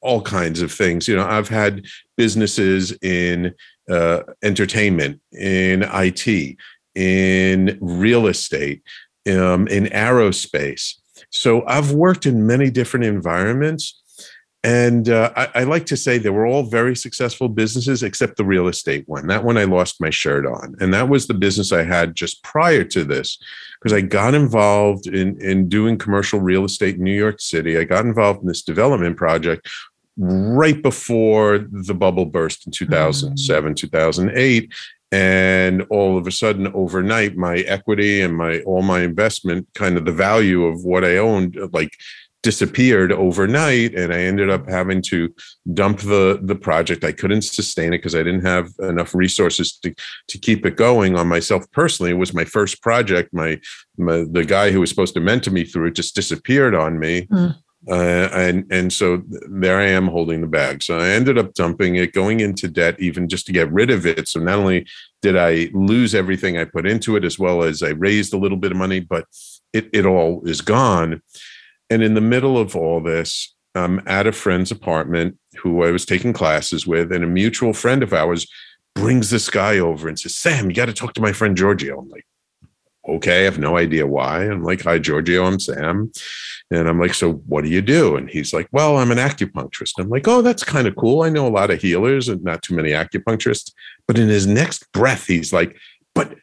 all 0.00 0.22
kinds 0.22 0.62
of 0.62 0.72
things. 0.72 1.06
You 1.06 1.16
know, 1.16 1.26
I've 1.26 1.48
had 1.48 1.84
businesses 2.16 2.92
in 3.02 3.54
uh, 3.90 4.22
entertainment, 4.42 5.20
in 5.32 5.82
IT, 5.82 6.56
in 6.94 7.78
real 7.80 8.26
estate, 8.26 8.82
um, 9.26 9.68
in 9.68 9.86
aerospace. 9.86 10.94
So 11.30 11.64
I've 11.66 11.92
worked 11.92 12.26
in 12.26 12.46
many 12.46 12.70
different 12.70 13.04
environments. 13.04 13.96
And 14.62 15.08
uh, 15.08 15.32
I, 15.36 15.48
I, 15.54 15.64
like 15.64 15.86
to 15.86 15.96
say 15.96 16.18
they 16.18 16.28
were 16.28 16.46
all 16.46 16.64
very 16.64 16.94
successful 16.94 17.48
businesses, 17.48 18.02
except 18.02 18.36
the 18.36 18.44
real 18.44 18.68
estate 18.68 19.04
one. 19.06 19.26
That 19.26 19.42
one 19.42 19.56
I 19.56 19.64
lost 19.64 20.02
my 20.02 20.10
shirt 20.10 20.44
on. 20.44 20.76
And 20.80 20.92
that 20.92 21.08
was 21.08 21.26
the 21.26 21.34
business 21.34 21.72
I 21.72 21.82
had 21.82 22.14
just 22.14 22.42
prior 22.42 22.84
to 22.84 23.02
this, 23.02 23.38
because 23.80 23.94
I 23.94 24.02
got 24.02 24.34
involved 24.34 25.06
in, 25.06 25.40
in 25.40 25.70
doing 25.70 25.96
commercial 25.96 26.40
real 26.40 26.66
estate 26.66 26.96
in 26.96 27.04
New 27.04 27.16
York 27.16 27.40
City. 27.40 27.78
I 27.78 27.84
got 27.84 28.04
involved 28.04 28.42
in 28.42 28.48
this 28.48 28.62
development 28.62 29.16
project 29.16 29.66
right 30.20 30.82
before 30.82 31.58
the 31.58 31.94
bubble 31.94 32.26
burst 32.26 32.66
in 32.66 32.72
2007, 32.72 33.72
mm. 33.72 33.76
2008 33.76 34.72
and 35.12 35.82
all 35.90 36.16
of 36.16 36.26
a 36.26 36.32
sudden 36.32 36.68
overnight 36.68 37.36
my 37.36 37.58
equity 37.60 38.20
and 38.20 38.36
my 38.36 38.60
all 38.60 38.82
my 38.82 39.00
investment 39.00 39.66
kind 39.74 39.96
of 39.96 40.04
the 40.04 40.12
value 40.12 40.64
of 40.64 40.84
what 40.84 41.04
i 41.04 41.16
owned 41.16 41.58
like 41.72 41.96
disappeared 42.42 43.10
overnight 43.10 43.92
and 43.94 44.14
i 44.14 44.20
ended 44.20 44.48
up 44.48 44.68
having 44.68 45.02
to 45.02 45.34
dump 45.74 45.98
the 46.00 46.38
the 46.44 46.54
project 46.54 47.02
i 47.02 47.10
couldn't 47.10 47.42
sustain 47.42 47.92
it 47.92 47.98
because 47.98 48.14
i 48.14 48.22
didn't 48.22 48.46
have 48.46 48.70
enough 48.78 49.14
resources 49.14 49.76
to 49.78 49.92
to 50.28 50.38
keep 50.38 50.64
it 50.64 50.76
going 50.76 51.16
on 51.16 51.26
myself 51.26 51.68
personally 51.72 52.12
it 52.12 52.18
was 52.18 52.32
my 52.32 52.44
first 52.44 52.80
project 52.80 53.34
my, 53.34 53.60
my 53.98 54.24
the 54.30 54.44
guy 54.44 54.70
who 54.70 54.78
was 54.78 54.90
supposed 54.90 55.14
to 55.14 55.20
mentor 55.20 55.50
me 55.50 55.64
through 55.64 55.88
it 55.88 55.94
just 55.94 56.14
disappeared 56.14 56.74
on 56.74 56.98
me 57.00 57.26
mm. 57.26 57.54
Uh, 57.88 58.28
and 58.32 58.66
and 58.70 58.92
so 58.92 59.22
there 59.48 59.80
I 59.80 59.86
am 59.86 60.06
holding 60.06 60.42
the 60.42 60.46
bag. 60.46 60.82
So 60.82 60.98
I 60.98 61.08
ended 61.08 61.38
up 61.38 61.54
dumping 61.54 61.96
it, 61.96 62.12
going 62.12 62.40
into 62.40 62.68
debt, 62.68 63.00
even 63.00 63.28
just 63.28 63.46
to 63.46 63.52
get 63.52 63.72
rid 63.72 63.90
of 63.90 64.04
it. 64.04 64.28
So 64.28 64.38
not 64.38 64.58
only 64.58 64.86
did 65.22 65.36
I 65.36 65.70
lose 65.72 66.14
everything 66.14 66.58
I 66.58 66.64
put 66.64 66.86
into 66.86 67.16
it, 67.16 67.24
as 67.24 67.38
well 67.38 67.62
as 67.62 67.82
I 67.82 67.90
raised 67.90 68.34
a 68.34 68.38
little 68.38 68.58
bit 68.58 68.72
of 68.72 68.76
money, 68.76 69.00
but 69.00 69.24
it 69.72 69.88
it 69.94 70.04
all 70.04 70.42
is 70.46 70.60
gone. 70.60 71.22
And 71.88 72.02
in 72.02 72.14
the 72.14 72.20
middle 72.20 72.58
of 72.58 72.76
all 72.76 73.02
this, 73.02 73.54
I'm 73.74 74.02
at 74.06 74.26
a 74.26 74.32
friend's 74.32 74.70
apartment 74.70 75.38
who 75.62 75.82
I 75.82 75.90
was 75.90 76.04
taking 76.04 76.34
classes 76.34 76.86
with, 76.86 77.10
and 77.12 77.24
a 77.24 77.28
mutual 77.28 77.72
friend 77.72 78.02
of 78.02 78.12
ours 78.12 78.46
brings 78.94 79.30
this 79.30 79.48
guy 79.48 79.78
over 79.78 80.06
and 80.06 80.18
says, 80.18 80.34
"Sam, 80.34 80.68
you 80.68 80.76
got 80.76 80.86
to 80.86 80.92
talk 80.92 81.14
to 81.14 81.22
my 81.22 81.32
friend 81.32 81.56
Giorgio." 81.56 81.98
I'm 81.98 82.10
like, 82.10 82.26
okay, 83.16 83.40
I 83.40 83.44
have 83.44 83.58
no 83.58 83.76
idea 83.76 84.06
why. 84.06 84.44
I'm 84.44 84.62
like, 84.62 84.82
hi, 84.82 84.98
Giorgio, 84.98 85.44
I'm 85.44 85.60
Sam. 85.60 86.12
And 86.70 86.88
I'm 86.88 87.00
like, 87.00 87.14
so 87.14 87.34
what 87.46 87.64
do 87.64 87.70
you 87.70 87.82
do? 87.82 88.16
And 88.16 88.30
he's 88.30 88.52
like, 88.52 88.68
well, 88.70 88.98
I'm 88.98 89.10
an 89.10 89.18
acupuncturist. 89.18 89.94
I'm 89.98 90.08
like, 90.08 90.28
oh, 90.28 90.40
that's 90.42 90.62
kind 90.62 90.86
of 90.86 90.96
cool. 90.96 91.22
I 91.22 91.28
know 91.28 91.46
a 91.46 91.48
lot 91.48 91.70
of 91.70 91.80
healers 91.80 92.28
and 92.28 92.42
not 92.44 92.62
too 92.62 92.74
many 92.74 92.90
acupuncturists. 92.90 93.72
But 94.06 94.18
in 94.18 94.28
his 94.28 94.46
next 94.46 94.90
breath, 94.92 95.26
he's 95.26 95.52
like, 95.52 95.76
but 96.14 96.34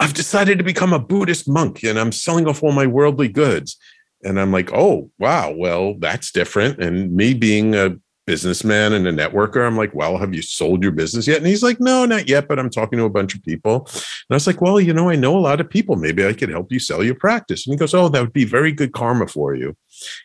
I've 0.00 0.14
decided 0.14 0.58
to 0.58 0.64
become 0.64 0.92
a 0.92 0.98
Buddhist 0.98 1.48
monk 1.48 1.82
and 1.84 1.98
I'm 1.98 2.12
selling 2.12 2.48
off 2.48 2.62
all 2.62 2.72
my 2.72 2.86
worldly 2.86 3.28
goods. 3.28 3.76
And 4.24 4.40
I'm 4.40 4.50
like, 4.50 4.72
oh, 4.72 5.10
wow, 5.18 5.52
well, 5.52 5.94
that's 5.98 6.32
different. 6.32 6.82
And 6.82 7.14
me 7.14 7.32
being 7.32 7.74
a 7.74 7.96
businessman 8.26 8.92
and 8.92 9.06
a 9.06 9.12
networker. 9.12 9.66
I'm 9.66 9.76
like, 9.76 9.94
well, 9.94 10.18
have 10.18 10.34
you 10.34 10.42
sold 10.42 10.82
your 10.82 10.92
business 10.92 11.26
yet? 11.26 11.38
And 11.38 11.46
he's 11.46 11.62
like, 11.62 11.80
no, 11.80 12.04
not 12.04 12.28
yet, 12.28 12.48
but 12.48 12.58
I'm 12.58 12.70
talking 12.70 12.98
to 12.98 13.04
a 13.04 13.10
bunch 13.10 13.34
of 13.34 13.42
people. 13.42 13.86
And 13.86 14.26
I 14.30 14.34
was 14.34 14.46
like, 14.46 14.60
well, 14.60 14.80
you 14.80 14.92
know, 14.92 15.08
I 15.08 15.16
know 15.16 15.36
a 15.36 15.38
lot 15.38 15.60
of 15.60 15.70
people. 15.70 15.96
Maybe 15.96 16.26
I 16.26 16.32
could 16.32 16.48
help 16.48 16.72
you 16.72 16.78
sell 16.78 17.04
your 17.04 17.14
practice. 17.14 17.66
And 17.66 17.74
he 17.74 17.78
goes, 17.78 17.94
oh, 17.94 18.08
that 18.08 18.20
would 18.20 18.32
be 18.32 18.44
very 18.44 18.72
good 18.72 18.92
karma 18.92 19.26
for 19.28 19.54
you. 19.54 19.76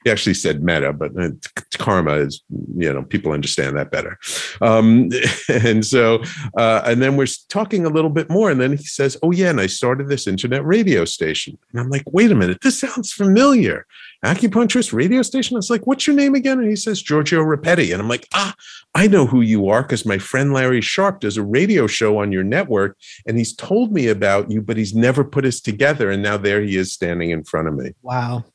He 0.03 0.11
actually 0.11 0.33
said 0.33 0.63
metta, 0.63 0.93
but 0.93 1.11
uh, 1.19 1.29
karma 1.77 2.13
is, 2.13 2.41
you 2.75 2.91
know, 2.91 3.03
people 3.03 3.31
understand 3.31 3.77
that 3.77 3.91
better. 3.91 4.17
Um, 4.61 5.09
and 5.49 5.85
so, 5.85 6.23
uh, 6.57 6.81
and 6.85 7.01
then 7.01 7.17
we're 7.17 7.27
talking 7.49 7.85
a 7.85 7.89
little 7.89 8.09
bit 8.09 8.29
more. 8.29 8.51
And 8.51 8.59
then 8.59 8.71
he 8.71 8.83
says, 8.83 9.17
oh, 9.23 9.31
yeah, 9.31 9.49
and 9.49 9.61
I 9.61 9.67
started 9.67 10.07
this 10.07 10.27
internet 10.27 10.65
radio 10.65 11.05
station. 11.05 11.57
And 11.71 11.79
I'm 11.79 11.89
like, 11.89 12.03
wait 12.07 12.31
a 12.31 12.35
minute, 12.35 12.59
this 12.61 12.79
sounds 12.79 13.11
familiar 13.11 13.85
acupuncturist 14.23 14.93
radio 14.93 15.21
station. 15.21 15.55
I 15.55 15.59
was 15.59 15.69
like, 15.69 15.87
what's 15.87 16.05
your 16.05 16.15
name 16.15 16.35
again? 16.35 16.59
And 16.59 16.69
he 16.69 16.75
says, 16.75 17.01
Giorgio 17.01 17.41
Rapetti. 17.41 17.91
And 17.91 18.01
I'm 18.01 18.07
like, 18.07 18.27
ah, 18.33 18.53
I 18.93 19.07
know 19.07 19.25
who 19.25 19.41
you 19.41 19.69
are 19.69 19.81
because 19.81 20.05
my 20.05 20.17
friend 20.17 20.53
Larry 20.53 20.81
Sharpe 20.81 21.21
does 21.21 21.37
a 21.37 21.43
radio 21.43 21.87
show 21.87 22.19
on 22.19 22.31
your 22.31 22.43
network 22.43 22.97
and 23.25 23.37
he's 23.37 23.55
told 23.55 23.91
me 23.91 24.07
about 24.07 24.51
you, 24.51 24.61
but 24.61 24.77
he's 24.77 24.93
never 24.93 25.23
put 25.23 25.45
us 25.45 25.59
together. 25.59 26.11
And 26.11 26.21
now 26.21 26.37
there 26.37 26.61
he 26.61 26.77
is 26.77 26.91
standing 26.91 27.31
in 27.31 27.43
front 27.43 27.67
of 27.67 27.75
me. 27.75 27.93
Wow. 28.03 28.45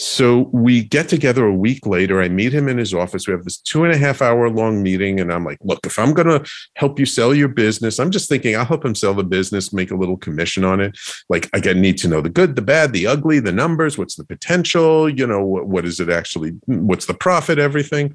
So 0.00 0.48
we 0.52 0.82
get 0.82 1.10
together 1.10 1.44
a 1.44 1.54
week 1.54 1.84
later. 1.84 2.22
I 2.22 2.30
meet 2.30 2.54
him 2.54 2.68
in 2.68 2.78
his 2.78 2.94
office. 2.94 3.26
We 3.26 3.32
have 3.32 3.44
this 3.44 3.58
two 3.58 3.84
and 3.84 3.92
a 3.92 3.98
half 3.98 4.22
hour 4.22 4.48
long 4.48 4.82
meeting. 4.82 5.20
And 5.20 5.30
I'm 5.30 5.44
like, 5.44 5.58
look, 5.62 5.80
if 5.84 5.98
I'm 5.98 6.14
going 6.14 6.26
to 6.26 6.50
help 6.76 6.98
you 6.98 7.04
sell 7.04 7.34
your 7.34 7.48
business, 7.48 7.98
I'm 7.98 8.10
just 8.10 8.26
thinking 8.26 8.56
I'll 8.56 8.64
help 8.64 8.82
him 8.82 8.94
sell 8.94 9.12
the 9.12 9.24
business, 9.24 9.74
make 9.74 9.90
a 9.90 9.96
little 9.96 10.16
commission 10.16 10.64
on 10.64 10.80
it. 10.80 10.98
Like, 11.28 11.50
I 11.52 11.60
need 11.74 11.98
to 11.98 12.08
know 12.08 12.22
the 12.22 12.30
good, 12.30 12.56
the 12.56 12.62
bad, 12.62 12.94
the 12.94 13.06
ugly, 13.06 13.40
the 13.40 13.52
numbers, 13.52 13.98
what's 13.98 14.14
the 14.14 14.24
potential, 14.24 15.06
you 15.06 15.26
know, 15.26 15.44
what, 15.44 15.66
what 15.66 15.84
is 15.84 16.00
it 16.00 16.08
actually, 16.08 16.52
what's 16.64 17.04
the 17.04 17.12
profit, 17.12 17.58
everything 17.58 18.14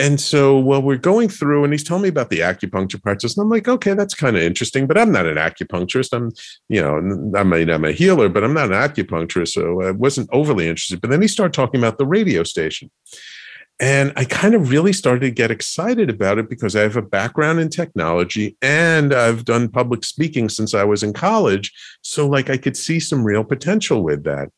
and 0.00 0.20
so 0.20 0.58
while 0.58 0.82
we're 0.82 0.96
going 0.96 1.28
through 1.28 1.62
and 1.62 1.72
he's 1.72 1.84
telling 1.84 2.02
me 2.02 2.08
about 2.08 2.30
the 2.30 2.40
acupuncture 2.40 3.00
practice 3.02 3.36
and 3.36 3.42
i'm 3.42 3.50
like 3.50 3.68
okay 3.68 3.94
that's 3.94 4.14
kind 4.14 4.36
of 4.36 4.42
interesting 4.42 4.86
but 4.86 4.98
i'm 4.98 5.12
not 5.12 5.26
an 5.26 5.36
acupuncturist 5.36 6.12
i'm 6.12 6.30
you 6.68 6.80
know 6.80 6.96
i 7.38 7.44
mean 7.44 7.68
i'm 7.68 7.84
a 7.84 7.92
healer 7.92 8.28
but 8.28 8.42
i'm 8.42 8.54
not 8.54 8.72
an 8.72 8.74
acupuncturist 8.74 9.48
so 9.48 9.82
i 9.82 9.90
wasn't 9.90 10.28
overly 10.32 10.66
interested 10.66 11.00
but 11.00 11.10
then 11.10 11.22
he 11.22 11.28
started 11.28 11.52
talking 11.52 11.80
about 11.80 11.98
the 11.98 12.06
radio 12.06 12.42
station 12.42 12.90
and 13.80 14.12
I 14.14 14.26
kind 14.26 14.54
of 14.54 14.70
really 14.70 14.92
started 14.92 15.20
to 15.20 15.30
get 15.30 15.50
excited 15.50 16.10
about 16.10 16.36
it 16.36 16.50
because 16.50 16.76
I 16.76 16.82
have 16.82 16.96
a 16.96 17.02
background 17.02 17.60
in 17.60 17.70
technology 17.70 18.54
and 18.60 19.14
I've 19.14 19.46
done 19.46 19.70
public 19.70 20.04
speaking 20.04 20.50
since 20.50 20.74
I 20.74 20.84
was 20.84 21.02
in 21.02 21.14
college. 21.14 21.72
So, 22.02 22.28
like, 22.28 22.50
I 22.50 22.58
could 22.58 22.76
see 22.76 23.00
some 23.00 23.24
real 23.24 23.42
potential 23.42 24.02
with 24.02 24.24
that. 24.24 24.50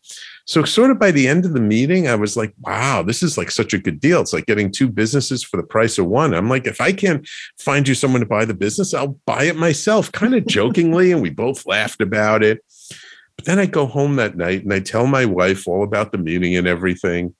So, 0.47 0.65
sort 0.65 0.91
of 0.91 0.99
by 0.99 1.11
the 1.11 1.29
end 1.29 1.45
of 1.45 1.53
the 1.53 1.61
meeting, 1.61 2.09
I 2.09 2.15
was 2.15 2.37
like, 2.37 2.53
wow, 2.61 3.03
this 3.03 3.23
is 3.23 3.39
like 3.39 3.51
such 3.51 3.73
a 3.73 3.79
good 3.79 4.01
deal. 4.01 4.21
It's 4.21 4.33
like 4.33 4.47
getting 4.47 4.71
two 4.71 4.89
businesses 4.89 5.45
for 5.45 5.57
the 5.57 5.63
price 5.63 5.99
of 5.99 6.07
one. 6.07 6.35
I'm 6.35 6.49
like, 6.49 6.67
if 6.67 6.81
I 6.81 6.93
can't 6.93 7.27
find 7.59 7.87
you 7.87 7.95
someone 7.95 8.21
to 8.21 8.27
buy 8.27 8.45
the 8.45 8.55
business, 8.55 8.93
I'll 8.95 9.19
buy 9.27 9.45
it 9.45 9.57
myself, 9.57 10.11
kind 10.11 10.35
of 10.35 10.47
jokingly. 10.49 11.13
and 11.13 11.23
we 11.23 11.31
both 11.31 11.67
laughed 11.67 12.01
about 12.01 12.43
it. 12.43 12.61
But 13.37 13.47
then 13.47 13.59
I 13.59 13.67
go 13.67 13.87
home 13.87 14.17
that 14.17 14.37
night 14.37 14.63
and 14.63 14.73
I 14.73 14.81
tell 14.81 15.07
my 15.07 15.25
wife 15.25 15.67
all 15.67 15.85
about 15.85 16.13
the 16.13 16.19
meeting 16.19 16.57
and 16.57 16.67
everything. 16.67 17.35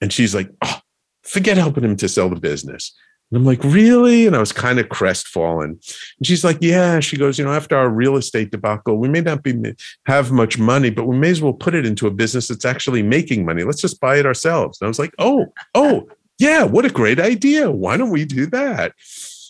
And 0.00 0.12
she's 0.12 0.34
like, 0.34 0.50
oh, 0.62 0.80
forget 1.22 1.56
helping 1.56 1.84
him 1.84 1.96
to 1.96 2.08
sell 2.08 2.28
the 2.28 2.36
business. 2.36 2.94
And 3.32 3.38
I'm 3.38 3.46
like, 3.46 3.64
really? 3.64 4.26
And 4.26 4.36
I 4.36 4.40
was 4.40 4.52
kind 4.52 4.78
of 4.78 4.90
crestfallen. 4.90 5.70
And 5.70 6.26
she's 6.26 6.44
like, 6.44 6.58
yeah. 6.60 7.00
She 7.00 7.16
goes, 7.16 7.38
you 7.38 7.46
know, 7.46 7.52
after 7.52 7.74
our 7.74 7.88
real 7.88 8.16
estate 8.16 8.50
debacle, 8.50 8.98
we 8.98 9.08
may 9.08 9.22
not 9.22 9.42
be 9.42 9.74
have 10.04 10.30
much 10.30 10.58
money, 10.58 10.90
but 10.90 11.06
we 11.06 11.16
may 11.16 11.30
as 11.30 11.40
well 11.40 11.54
put 11.54 11.74
it 11.74 11.86
into 11.86 12.06
a 12.06 12.10
business 12.10 12.48
that's 12.48 12.66
actually 12.66 13.02
making 13.02 13.46
money. 13.46 13.64
Let's 13.64 13.80
just 13.80 14.00
buy 14.00 14.18
it 14.18 14.26
ourselves. 14.26 14.78
And 14.80 14.86
I 14.86 14.88
was 14.88 14.98
like, 14.98 15.14
oh, 15.18 15.46
oh, 15.74 16.06
yeah, 16.38 16.64
what 16.64 16.84
a 16.84 16.90
great 16.90 17.18
idea. 17.18 17.70
Why 17.70 17.96
don't 17.96 18.10
we 18.10 18.26
do 18.26 18.44
that? 18.48 18.92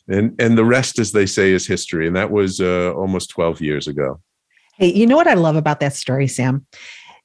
And 0.09 0.41
and 0.41 0.57
the 0.57 0.65
rest, 0.65 1.01
as 1.01 1.11
they 1.11 1.27
say, 1.27 1.51
is 1.51 1.67
history. 1.67 2.07
And 2.07 2.15
that 2.15 2.31
was 2.31 2.61
uh, 2.61 2.93
almost 2.93 3.31
12 3.31 3.61
years 3.61 3.89
ago. 3.89 4.21
Hey, 4.77 4.93
you 4.93 5.09
know 5.09 5.17
what 5.17 5.27
I 5.27 5.35
love 5.35 5.57
about 5.57 5.81
that 5.81 5.95
story, 5.95 6.29
Sam? 6.29 6.65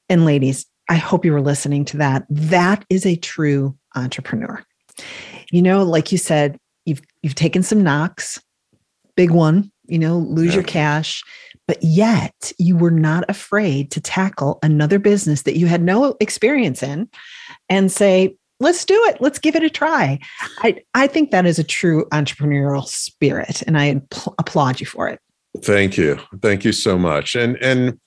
And 0.09 0.25
ladies, 0.25 0.65
I 0.89 0.95
hope 0.95 1.23
you 1.23 1.33
were 1.33 1.41
listening 1.41 1.85
to 1.85 1.97
that. 1.97 2.25
That 2.31 2.83
is 2.89 3.05
a 3.05 3.15
true 3.15 3.77
entrepreneur. 3.95 4.63
You 5.51 5.61
know, 5.61 5.83
like 5.83 6.11
you 6.11 6.17
said, 6.17 6.57
you've 6.85 7.01
you've 7.21 7.35
taken 7.35 7.63
some 7.63 7.83
knocks, 7.83 8.39
big 9.15 9.31
one, 9.31 9.71
you 9.87 9.99
know, 9.99 10.17
lose 10.17 10.49
yeah. 10.49 10.55
your 10.55 10.63
cash, 10.63 11.23
but 11.67 11.77
yet 11.81 12.51
you 12.57 12.77
were 12.77 12.91
not 12.91 13.25
afraid 13.29 13.91
to 13.91 14.01
tackle 14.01 14.59
another 14.63 14.99
business 14.99 15.43
that 15.43 15.57
you 15.57 15.67
had 15.67 15.81
no 15.81 16.15
experience 16.19 16.81
in 16.81 17.09
and 17.69 17.91
say, 17.91 18.35
let's 18.59 18.85
do 18.85 18.99
it. 19.05 19.21
Let's 19.21 19.39
give 19.39 19.55
it 19.55 19.63
a 19.63 19.69
try. 19.69 20.19
I, 20.59 20.81
I 20.93 21.07
think 21.07 21.31
that 21.31 21.45
is 21.45 21.59
a 21.59 21.63
true 21.63 22.05
entrepreneurial 22.11 22.85
spirit 22.85 23.63
and 23.63 23.77
I 23.77 24.01
applaud 24.39 24.79
you 24.79 24.85
for 24.85 25.07
it. 25.07 25.19
Thank 25.63 25.97
you. 25.97 26.19
Thank 26.41 26.65
you 26.65 26.71
so 26.71 26.97
much. 26.97 27.35
And 27.35 27.57
and 27.57 27.99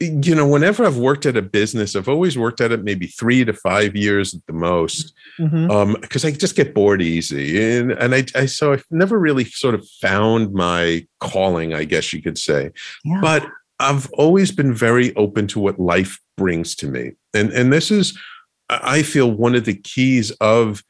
you 0.00 0.34
know, 0.34 0.46
whenever 0.46 0.84
I've 0.84 0.96
worked 0.96 1.26
at 1.26 1.36
a 1.36 1.42
business, 1.42 1.96
I've 1.96 2.08
always 2.08 2.38
worked 2.38 2.60
at 2.60 2.70
it 2.70 2.84
maybe 2.84 3.08
three 3.08 3.44
to 3.44 3.52
five 3.52 3.96
years 3.96 4.32
at 4.32 4.46
the 4.46 4.52
most, 4.52 5.12
because 5.36 5.52
mm-hmm. 5.52 5.70
um, 5.70 5.96
I 6.00 6.30
just 6.30 6.54
get 6.54 6.72
bored 6.72 7.02
easy, 7.02 7.78
and 7.78 7.90
and 7.92 8.14
I, 8.14 8.24
I 8.36 8.46
so 8.46 8.72
I've 8.72 8.84
never 8.90 9.18
really 9.18 9.44
sort 9.44 9.74
of 9.74 9.86
found 10.00 10.52
my 10.52 11.04
calling, 11.18 11.74
I 11.74 11.82
guess 11.82 12.12
you 12.12 12.22
could 12.22 12.38
say, 12.38 12.70
yeah. 13.04 13.20
but 13.20 13.44
I've 13.80 14.08
always 14.12 14.52
been 14.52 14.72
very 14.72 15.14
open 15.16 15.48
to 15.48 15.58
what 15.58 15.80
life 15.80 16.20
brings 16.36 16.76
to 16.76 16.86
me, 16.86 17.12
and 17.34 17.50
and 17.50 17.72
this 17.72 17.90
is, 17.90 18.16
I 18.70 19.02
feel, 19.02 19.32
one 19.32 19.56
of 19.56 19.64
the 19.64 19.74
keys 19.74 20.30
of 20.40 20.84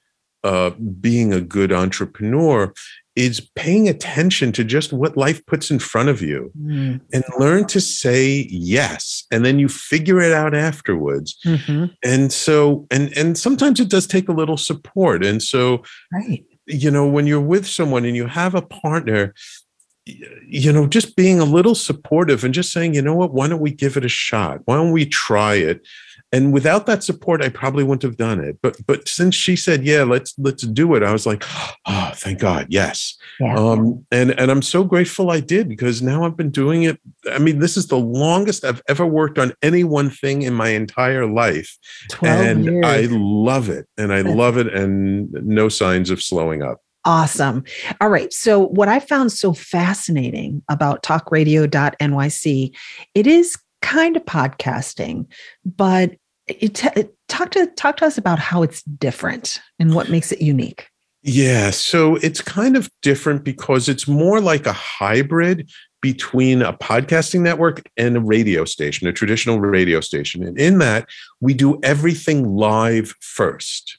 uh, 0.45 0.71
being 1.01 1.33
a 1.33 1.41
good 1.41 1.73
entrepreneur 1.73 2.73
is 3.19 3.41
paying 3.57 3.89
attention 3.89 4.53
to 4.53 4.63
just 4.63 4.93
what 4.93 5.17
life 5.17 5.45
puts 5.47 5.73
in 5.73 5.81
front 5.81 6.09
of 6.09 6.23
you 6.23 6.53
mm. 6.57 7.01
and 7.13 7.25
learn 7.37 7.67
to 7.67 7.81
say 7.81 8.47
yes 8.49 9.25
and 9.33 9.45
then 9.45 9.59
you 9.59 9.69
figure 9.69 10.21
it 10.21 10.33
out 10.33 10.55
afterwards 10.55 11.37
mm-hmm. 11.45 11.87
and 12.05 12.33
so 12.33 12.87
and 12.93 13.13
and 13.17 13.37
sometimes 13.37 13.81
it 13.81 13.91
does 13.91 14.07
take 14.07 14.29
a 14.29 14.33
little 14.33 14.57
support 14.57 15.25
and 15.25 15.43
so 15.43 15.83
right 16.13 16.45
you 16.67 16.91
know 16.91 17.09
when 17.09 17.27
you're 17.27 17.41
with 17.41 17.67
someone 17.67 18.05
and 18.05 18.15
you 18.15 18.27
have 18.27 18.55
a 18.55 18.63
partner 18.63 19.35
you 20.47 20.73
know 20.73 20.87
just 20.87 21.17
being 21.17 21.41
a 21.41 21.45
little 21.45 21.75
supportive 21.75 22.45
and 22.45 22.55
just 22.55 22.73
saying 22.73 22.95
you 22.95 23.03
know 23.03 23.15
what? 23.15 23.33
Why 23.33 23.49
don't 23.49 23.61
we 23.61 23.73
give 23.73 23.97
it 23.97 24.05
a 24.05 24.09
shot? 24.09 24.61
Why 24.65 24.77
don't 24.77 24.93
we 24.93 25.07
try 25.07 25.55
it? 25.55 25.87
And 26.31 26.53
without 26.53 26.85
that 26.87 27.03
support 27.03 27.43
i 27.43 27.49
probably 27.49 27.85
wouldn't 27.85 28.03
have 28.03 28.17
done 28.17 28.41
it. 28.41 28.59
But 28.63 28.77
but 28.87 29.09
since 29.09 29.35
she 29.35 29.57
said 29.57 29.85
yeah 29.85 30.03
let's 30.03 30.35
let's 30.39 30.63
do 30.65 30.95
it 30.95 31.03
i 31.03 31.13
was 31.13 31.27
like 31.27 31.45
oh 31.87 32.13
thank 32.15 32.39
god 32.39 32.67
yes. 32.69 33.17
Yeah. 33.41 33.57
um 33.57 34.05
and 34.11 34.39
and 34.39 34.51
i'm 34.51 34.63
so 34.63 34.85
grateful 34.85 35.31
i 35.31 35.41
did 35.41 35.69
because 35.69 36.03
now 36.03 36.25
i've 36.25 36.37
been 36.37 36.51
doing 36.51 36.83
it. 36.83 37.01
I 37.31 37.39
mean 37.39 37.59
this 37.59 37.77
is 37.77 37.87
the 37.87 37.99
longest 37.99 38.65
i've 38.65 38.83
ever 38.89 39.07
worked 39.07 39.39
on 39.39 39.53
any 39.63 39.85
one 39.85 40.11
thing 40.11 40.43
in 40.43 40.55
my 40.55 40.69
entire 40.71 41.27
life. 41.27 41.77
And 42.23 42.65
years. 42.65 42.85
i 42.85 43.07
love 43.11 43.69
it. 43.69 43.87
And 43.97 44.13
i 44.13 44.21
love 44.21 44.59
it 44.59 44.73
and 44.73 45.31
no 45.33 45.69
signs 45.69 46.11
of 46.11 46.23
slowing 46.23 46.63
up 46.63 46.81
Awesome. 47.09 47.65
All 48.03 48.11
right. 48.11 48.31
So, 48.35 48.67
what 48.67 48.87
I 48.89 49.01
found 49.01 49.33
so 49.33 49.55
fascinating 49.55 50.63
about 50.69 51.03
talkradio.nyc, 51.03 52.77
it 53.15 53.27
is 53.27 53.57
kind 53.81 54.15
of 54.15 54.27
podcasting, 54.27 55.25
but 55.65 56.17
it, 56.47 56.75
t- 56.75 57.05
talk 57.29 57.51
to 57.53 57.67
talk 57.69 57.97
to 57.97 58.05
us 58.05 58.19
about 58.19 58.39
how 58.39 58.63
it's 58.63 58.83
different 58.83 59.59
and 59.79 59.95
what 59.95 60.11
makes 60.11 60.33
it 60.33 60.43
unique. 60.43 60.91
Yeah, 61.23 61.71
so 61.71 62.17
it's 62.17 62.43
kind 62.43 62.77
of 62.77 62.91
different 63.01 63.43
because 63.43 63.89
it's 63.89 64.07
more 64.07 64.43
like 64.43 64.67
a 64.67 64.75
hybrid 64.75 65.71
between 66.03 66.61
a 66.61 66.75
podcasting 66.75 67.41
network 67.41 67.89
and 67.97 68.19
a 68.19 68.21
radio 68.21 68.67
station, 68.67 69.09
a 69.09 69.15
traditional 69.15 69.59
radio 69.61 70.03
station. 70.03 70.45
And 70.45 70.61
in 70.61 70.77
that, 70.79 71.09
we 71.41 71.55
do 71.55 71.81
everything 71.83 72.55
live 72.55 73.15
first. 73.21 73.99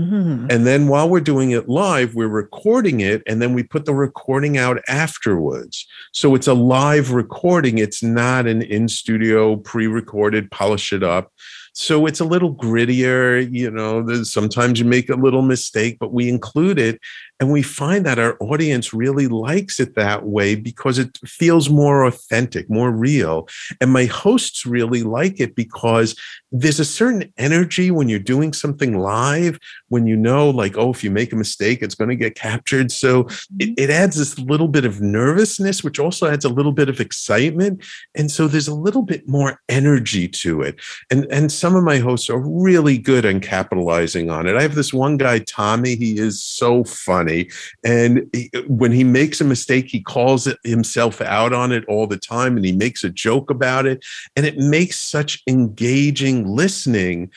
Mm-hmm. 0.00 0.46
And 0.50 0.66
then 0.66 0.88
while 0.88 1.08
we're 1.08 1.20
doing 1.20 1.52
it 1.52 1.68
live, 1.68 2.14
we're 2.14 2.26
recording 2.26 3.00
it 3.00 3.22
and 3.28 3.40
then 3.40 3.54
we 3.54 3.62
put 3.62 3.84
the 3.84 3.94
recording 3.94 4.58
out 4.58 4.82
afterwards. 4.88 5.86
So 6.12 6.34
it's 6.34 6.48
a 6.48 6.54
live 6.54 7.12
recording. 7.12 7.78
It's 7.78 8.02
not 8.02 8.48
an 8.48 8.62
in 8.62 8.88
studio, 8.88 9.56
pre 9.56 9.86
recorded, 9.86 10.50
polish 10.50 10.92
it 10.92 11.04
up. 11.04 11.32
So 11.74 12.06
it's 12.06 12.20
a 12.20 12.24
little 12.24 12.54
grittier. 12.54 13.48
You 13.52 13.70
know, 13.70 14.22
sometimes 14.24 14.80
you 14.80 14.84
make 14.84 15.08
a 15.10 15.16
little 15.16 15.42
mistake, 15.42 15.98
but 16.00 16.12
we 16.12 16.28
include 16.28 16.78
it. 16.78 17.00
And 17.44 17.52
we 17.52 17.60
find 17.60 18.06
that 18.06 18.18
our 18.18 18.38
audience 18.40 18.94
really 18.94 19.28
likes 19.28 19.78
it 19.78 19.96
that 19.96 20.24
way 20.24 20.54
because 20.54 20.98
it 20.98 21.18
feels 21.26 21.68
more 21.68 22.04
authentic, 22.04 22.70
more 22.70 22.90
real. 22.90 23.50
And 23.82 23.92
my 23.92 24.06
hosts 24.06 24.64
really 24.64 25.02
like 25.02 25.40
it 25.40 25.54
because 25.54 26.18
there's 26.50 26.80
a 26.80 26.86
certain 26.86 27.30
energy 27.36 27.90
when 27.90 28.08
you're 28.08 28.18
doing 28.18 28.54
something 28.54 28.96
live, 28.96 29.58
when 29.88 30.06
you 30.06 30.16
know, 30.16 30.48
like, 30.48 30.78
oh, 30.78 30.88
if 30.88 31.04
you 31.04 31.10
make 31.10 31.34
a 31.34 31.36
mistake, 31.36 31.82
it's 31.82 31.94
going 31.94 32.08
to 32.08 32.16
get 32.16 32.34
captured. 32.34 32.90
So 32.90 33.20
it, 33.20 33.26
mm-hmm. 33.26 33.74
it 33.76 33.90
adds 33.90 34.16
this 34.16 34.38
little 34.38 34.68
bit 34.68 34.86
of 34.86 35.02
nervousness, 35.02 35.84
which 35.84 35.98
also 35.98 36.30
adds 36.30 36.46
a 36.46 36.48
little 36.48 36.72
bit 36.72 36.88
of 36.88 36.98
excitement. 36.98 37.84
And 38.14 38.30
so 38.30 38.48
there's 38.48 38.68
a 38.68 38.74
little 38.74 39.02
bit 39.02 39.28
more 39.28 39.60
energy 39.68 40.28
to 40.28 40.62
it. 40.62 40.80
And, 41.10 41.26
and 41.30 41.52
some 41.52 41.76
of 41.76 41.84
my 41.84 41.98
hosts 41.98 42.30
are 42.30 42.38
really 42.38 42.96
good 42.96 43.26
on 43.26 43.40
capitalizing 43.40 44.30
on 44.30 44.46
it. 44.46 44.56
I 44.56 44.62
have 44.62 44.76
this 44.76 44.94
one 44.94 45.18
guy, 45.18 45.40
Tommy, 45.40 45.94
he 45.94 46.18
is 46.18 46.42
so 46.42 46.84
funny 46.84 47.33
And 47.84 48.28
he, 48.32 48.50
when 48.66 48.92
he 48.92 49.04
makes 49.04 49.40
a 49.40 49.44
mistake, 49.44 49.86
he 49.88 50.02
calls 50.02 50.46
it 50.46 50.58
himself 50.64 51.20
out 51.20 51.52
on 51.52 51.72
it 51.72 51.84
all 51.86 52.06
the 52.06 52.18
time 52.18 52.56
and 52.56 52.64
he 52.64 52.72
makes 52.72 53.04
a 53.04 53.10
joke 53.10 53.50
about 53.50 53.86
it. 53.86 54.04
And 54.36 54.46
it 54.46 54.58
makes 54.58 54.98
such 54.98 55.42
engaging 55.46 56.46
listening 56.46 57.30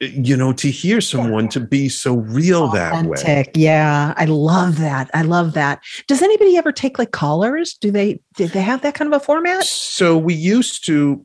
you 0.00 0.36
know 0.36 0.52
to 0.52 0.70
hear 0.70 1.00
someone 1.00 1.48
to 1.48 1.60
be 1.60 1.88
so 1.88 2.16
real 2.16 2.64
Authentic. 2.64 3.22
that 3.22 3.46
way. 3.46 3.52
Yeah 3.54 4.12
i 4.16 4.26
love 4.26 4.78
that. 4.78 5.10
I 5.14 5.22
love 5.22 5.54
that. 5.54 5.80
Does 6.06 6.22
anybody 6.22 6.56
ever 6.56 6.72
take 6.72 6.98
like 6.98 7.12
callers? 7.12 7.74
Do 7.74 7.90
they 7.90 8.20
did 8.34 8.50
they 8.50 8.60
have 8.60 8.82
that 8.82 8.94
kind 8.94 9.12
of 9.12 9.20
a 9.20 9.24
format? 9.24 9.64
So 9.64 10.18
we 10.18 10.34
used 10.34 10.84
to 10.86 11.24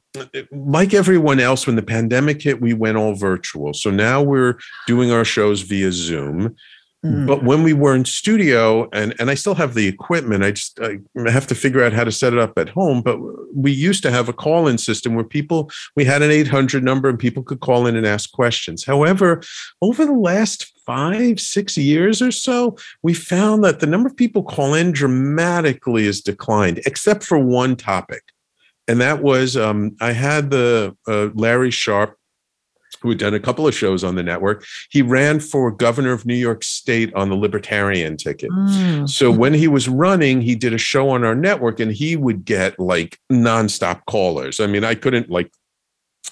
like 0.51 0.93
everyone 0.93 1.39
else 1.39 1.67
when 1.67 1.75
the 1.75 1.83
pandemic 1.83 2.41
hit 2.41 2.61
we 2.61 2.73
went 2.73 2.97
all 2.97 3.13
virtual. 3.13 3.73
So 3.73 3.91
now 3.91 4.21
we're 4.21 4.57
doing 4.87 5.11
our 5.11 5.25
shows 5.25 5.61
via 5.61 5.91
zoom 5.91 6.55
Mm. 7.03 7.25
But 7.25 7.43
when 7.43 7.63
we 7.63 7.73
were 7.73 7.95
in 7.95 8.05
studio, 8.05 8.87
and 8.93 9.15
and 9.19 9.31
I 9.31 9.33
still 9.33 9.55
have 9.55 9.73
the 9.73 9.87
equipment, 9.87 10.43
I 10.43 10.51
just 10.51 10.79
I 10.79 10.99
have 11.31 11.47
to 11.47 11.55
figure 11.55 11.83
out 11.83 11.93
how 11.93 12.03
to 12.03 12.11
set 12.11 12.33
it 12.33 12.39
up 12.39 12.57
at 12.59 12.69
home. 12.69 13.01
But 13.01 13.17
we 13.55 13.71
used 13.71 14.03
to 14.03 14.11
have 14.11 14.29
a 14.29 14.33
call-in 14.33 14.77
system 14.77 15.15
where 15.15 15.23
people 15.23 15.71
we 15.95 16.05
had 16.05 16.21
an 16.21 16.29
800 16.29 16.83
number 16.83 17.09
and 17.09 17.17
people 17.17 17.41
could 17.41 17.59
call 17.59 17.87
in 17.87 17.95
and 17.95 18.05
ask 18.05 18.31
questions. 18.31 18.85
However, 18.85 19.41
over 19.81 20.05
the 20.05 20.13
last 20.13 20.71
five 20.85 21.39
six 21.39 21.75
years 21.75 22.21
or 22.21 22.31
so, 22.31 22.77
we 23.01 23.15
found 23.15 23.63
that 23.63 23.79
the 23.79 23.87
number 23.87 24.07
of 24.07 24.15
people 24.15 24.43
call 24.43 24.75
in 24.75 24.91
dramatically 24.91 26.05
has 26.05 26.21
declined, 26.21 26.81
except 26.85 27.23
for 27.23 27.39
one 27.39 27.75
topic, 27.75 28.21
and 28.87 29.01
that 29.01 29.23
was 29.23 29.57
um, 29.57 29.95
I 30.01 30.11
had 30.11 30.51
the 30.51 30.95
uh, 31.07 31.29
Larry 31.33 31.71
Sharpe 31.71 32.15
who 33.01 33.09
had 33.09 33.17
done 33.17 33.33
a 33.33 33.39
couple 33.39 33.67
of 33.67 33.73
shows 33.73 34.03
on 34.03 34.15
the 34.15 34.23
network. 34.23 34.65
He 34.89 35.01
ran 35.01 35.39
for 35.39 35.71
governor 35.71 36.11
of 36.11 36.25
New 36.25 36.35
York 36.35 36.63
State 36.63 37.13
on 37.13 37.29
the 37.29 37.35
Libertarian 37.35 38.17
ticket. 38.17 38.51
Mm. 38.51 39.09
So 39.09 39.31
when 39.31 39.53
he 39.53 39.67
was 39.67 39.87
running, 39.87 40.41
he 40.41 40.55
did 40.55 40.73
a 40.73 40.77
show 40.77 41.09
on 41.09 41.23
our 41.23 41.35
network 41.35 41.79
and 41.79 41.91
he 41.91 42.15
would 42.15 42.45
get 42.45 42.79
like 42.79 43.17
nonstop 43.31 44.01
callers. 44.05 44.59
I 44.59 44.67
mean, 44.67 44.83
I 44.83 44.95
couldn't 44.95 45.29
like 45.29 45.51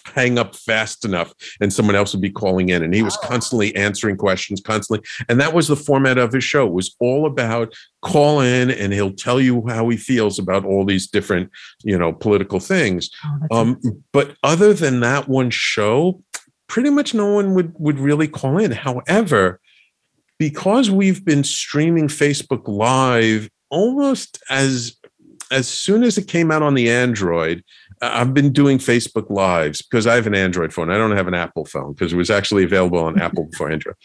hang 0.06 0.38
up 0.38 0.56
fast 0.56 1.06
enough 1.06 1.34
and 1.62 1.72
someone 1.72 1.96
else 1.96 2.14
would 2.14 2.22
be 2.22 2.30
calling 2.30 2.70
in 2.70 2.84
and 2.84 2.94
he 2.94 3.04
was 3.04 3.18
oh. 3.24 3.28
constantly 3.28 3.76
answering 3.76 4.18
questions 4.18 4.62
constantly 4.62 5.06
and 5.28 5.40
that 5.40 5.54
was 5.54 5.68
the 5.68 5.76
format 5.76 6.18
of 6.18 6.34
his 6.34 6.44
show 6.44 6.66
it 6.66 6.74
was 6.74 6.96
all 7.00 7.26
about 7.26 7.74
call 8.02 8.40
in 8.40 8.72
and 8.72 8.94
he'll 8.94 9.14
tell 9.14 9.40
you 9.40 9.66
how 9.68 9.88
he 9.90 9.98
feels 9.98 10.40
about 10.40 10.66
all 10.66 10.86
these 10.86 11.08
different 11.08 11.50
you 11.84 11.98
know 11.98 12.14
political 12.14 12.60
things 12.60 13.10
oh, 13.52 13.60
um, 13.60 13.80
but 14.12 14.36
other 14.44 14.74
than 14.74 15.00
that 15.00 15.28
one 15.28 15.50
show 15.50 16.22
pretty 16.70 16.90
much 16.90 17.14
no 17.14 17.34
one 17.34 17.54
would 17.56 17.74
would 17.78 18.00
really 18.00 18.28
call 18.28 18.58
in. 18.58 18.72
However, 18.72 19.60
because 20.38 20.90
we've 20.90 21.26
been 21.26 21.44
streaming 21.44 22.08
Facebook 22.08 22.68
Live 22.68 23.50
almost 23.70 24.42
as 24.50 24.96
as 25.52 25.68
soon 25.68 26.04
as 26.04 26.18
it 26.18 26.28
came 26.28 26.52
out 26.52 26.62
on 26.62 26.76
the 26.76 26.90
Android, 26.90 27.64
I've 28.02 28.36
been 28.36 28.54
doing 28.54 28.78
Facebook 28.78 29.30
Lives 29.30 29.82
because 29.82 30.06
I 30.06 30.16
have 30.16 30.28
an 30.28 30.36
Android 30.36 30.72
phone. 30.72 30.92
I 30.92 30.98
don't 30.98 31.18
have 31.18 31.28
an 31.28 31.34
Apple 31.34 31.66
phone 31.66 31.94
because 31.94 32.14
it 32.14 32.18
was 32.18 32.30
actually 32.30 32.64
available 32.64 33.00
on 33.00 33.20
Apple 33.20 33.46
before 33.52 33.72
Android. 33.72 33.96